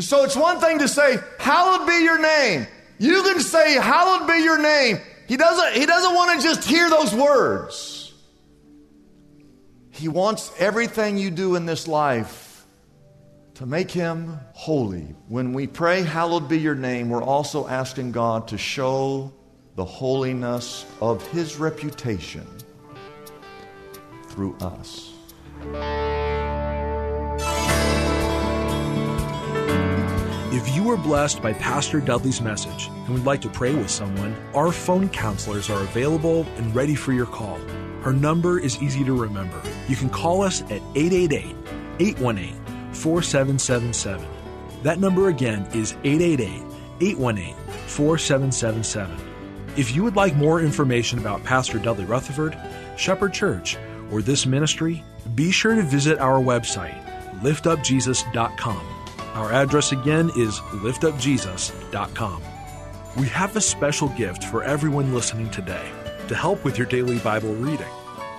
And 0.00 0.04
so 0.06 0.24
it's 0.24 0.34
one 0.34 0.60
thing 0.60 0.78
to 0.78 0.88
say, 0.88 1.18
Hallowed 1.38 1.86
be 1.86 2.02
your 2.02 2.18
name. 2.18 2.66
You 2.96 3.22
can 3.22 3.38
say, 3.38 3.74
Hallowed 3.74 4.26
be 4.26 4.42
your 4.42 4.58
name. 4.58 4.98
He 5.28 5.36
doesn't, 5.36 5.74
he 5.74 5.84
doesn't 5.84 6.14
want 6.14 6.40
to 6.40 6.48
just 6.48 6.66
hear 6.66 6.88
those 6.88 7.14
words. 7.14 8.14
He 9.90 10.08
wants 10.08 10.52
everything 10.58 11.18
you 11.18 11.30
do 11.30 11.54
in 11.54 11.66
this 11.66 11.86
life 11.86 12.64
to 13.56 13.66
make 13.66 13.90
him 13.90 14.40
holy. 14.54 15.14
When 15.28 15.52
we 15.52 15.66
pray, 15.66 16.00
Hallowed 16.00 16.48
be 16.48 16.58
your 16.58 16.74
name, 16.74 17.10
we're 17.10 17.22
also 17.22 17.68
asking 17.68 18.12
God 18.12 18.48
to 18.48 18.56
show 18.56 19.30
the 19.76 19.84
holiness 19.84 20.86
of 21.02 21.26
his 21.28 21.58
reputation 21.58 22.46
through 24.28 24.56
us. 24.62 25.12
If 30.60 30.76
you 30.76 30.82
were 30.84 30.98
blessed 30.98 31.40
by 31.40 31.54
Pastor 31.54 32.00
Dudley's 32.00 32.42
message 32.42 32.88
and 32.88 33.08
would 33.14 33.24
like 33.24 33.40
to 33.40 33.48
pray 33.48 33.74
with 33.74 33.88
someone, 33.88 34.36
our 34.54 34.70
phone 34.70 35.08
counselors 35.08 35.70
are 35.70 35.80
available 35.80 36.42
and 36.58 36.74
ready 36.74 36.94
for 36.94 37.14
your 37.14 37.24
call. 37.24 37.58
Her 38.02 38.12
number 38.12 38.60
is 38.60 38.82
easy 38.82 39.02
to 39.04 39.18
remember. 39.18 39.58
You 39.88 39.96
can 39.96 40.10
call 40.10 40.42
us 40.42 40.60
at 40.64 40.82
888 40.94 41.56
818 42.00 42.92
4777. 42.92 44.28
That 44.82 45.00
number 45.00 45.28
again 45.28 45.66
is 45.72 45.92
888 46.04 46.62
818 47.00 47.54
4777. 47.86 49.16
If 49.78 49.96
you 49.96 50.04
would 50.04 50.16
like 50.16 50.36
more 50.36 50.60
information 50.60 51.18
about 51.18 51.42
Pastor 51.42 51.78
Dudley 51.78 52.04
Rutherford, 52.04 52.54
Shepherd 52.98 53.32
Church, 53.32 53.78
or 54.12 54.20
this 54.20 54.44
ministry, 54.44 55.02
be 55.34 55.52
sure 55.52 55.74
to 55.74 55.82
visit 55.82 56.18
our 56.18 56.38
website, 56.38 57.02
liftupjesus.com. 57.40 58.99
Our 59.34 59.52
address 59.52 59.92
again 59.92 60.30
is 60.36 60.58
liftupjesus.com. 60.58 62.42
We 63.16 63.28
have 63.28 63.54
a 63.54 63.60
special 63.60 64.08
gift 64.08 64.42
for 64.44 64.64
everyone 64.64 65.14
listening 65.14 65.50
today 65.50 65.88
to 66.26 66.34
help 66.34 66.64
with 66.64 66.76
your 66.76 66.88
daily 66.88 67.18
Bible 67.20 67.54
reading. 67.54 67.86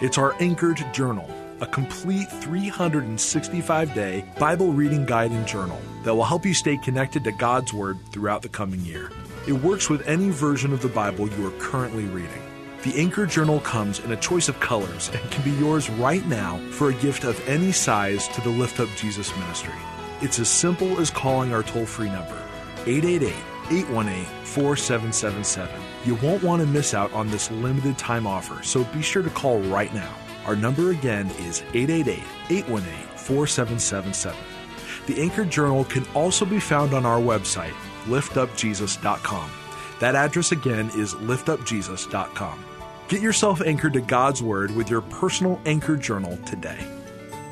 It's 0.01 0.17
our 0.17 0.35
Anchored 0.41 0.83
Journal, 0.93 1.29
a 1.61 1.65
complete 1.65 2.29
365 2.29 3.93
day 3.93 4.25
Bible 4.37 4.73
reading 4.73 5.05
guide 5.05 5.31
and 5.31 5.47
journal 5.47 5.79
that 6.03 6.13
will 6.13 6.25
help 6.25 6.45
you 6.45 6.53
stay 6.53 6.75
connected 6.75 7.23
to 7.23 7.31
God's 7.31 7.73
Word 7.73 7.97
throughout 8.11 8.41
the 8.41 8.49
coming 8.49 8.81
year. 8.81 9.11
It 9.47 9.53
works 9.53 9.89
with 9.89 10.05
any 10.07 10.29
version 10.29 10.73
of 10.73 10.81
the 10.81 10.89
Bible 10.89 11.29
you 11.29 11.47
are 11.47 11.59
currently 11.59 12.03
reading. 12.05 12.41
The 12.83 12.99
Anchor 12.99 13.25
Journal 13.25 13.61
comes 13.61 13.99
in 13.99 14.11
a 14.11 14.17
choice 14.17 14.49
of 14.49 14.59
colors 14.59 15.09
and 15.13 15.31
can 15.31 15.43
be 15.43 15.57
yours 15.57 15.89
right 15.89 16.25
now 16.27 16.57
for 16.71 16.89
a 16.89 16.95
gift 16.95 17.23
of 17.23 17.47
any 17.47 17.71
size 17.71 18.27
to 18.29 18.41
the 18.41 18.49
Lift 18.49 18.81
Up 18.81 18.89
Jesus 18.97 19.33
ministry. 19.37 19.73
It's 20.21 20.37
as 20.37 20.49
simple 20.49 20.99
as 20.99 21.09
calling 21.09 21.51
our 21.51 21.63
toll 21.63 21.85
free 21.85 22.09
number, 22.09 22.37
888 22.85 23.33
818 23.71 24.25
4777. 24.43 25.81
You 26.05 26.15
won't 26.15 26.43
want 26.43 26.61
to 26.61 26.67
miss 26.67 26.93
out 26.93 27.11
on 27.13 27.29
this 27.29 27.49
limited 27.49 27.97
time 27.97 28.27
offer, 28.27 28.61
so 28.63 28.83
be 28.85 29.01
sure 29.01 29.23
to 29.23 29.29
call 29.31 29.59
right 29.61 29.93
now. 29.93 30.13
Our 30.45 30.55
number 30.55 30.91
again 30.91 31.27
is 31.39 31.63
888 31.73 32.23
818 32.49 33.07
4777. 33.17 34.37
The 35.07 35.21
Anchor 35.21 35.45
Journal 35.45 35.85
can 35.85 36.05
also 36.13 36.45
be 36.45 36.59
found 36.59 36.93
on 36.93 37.05
our 37.05 37.19
website, 37.19 37.73
liftupjesus.com. 38.05 39.51
That 39.99 40.15
address 40.15 40.51
again 40.51 40.91
is 40.95 41.15
liftupjesus.com. 41.15 42.65
Get 43.07 43.21
yourself 43.21 43.61
anchored 43.61 43.93
to 43.93 44.01
God's 44.01 44.43
Word 44.43 44.71
with 44.71 44.89
your 44.89 45.01
personal 45.01 45.59
Anchor 45.65 45.97
Journal 45.97 46.37
today. 46.45 47.00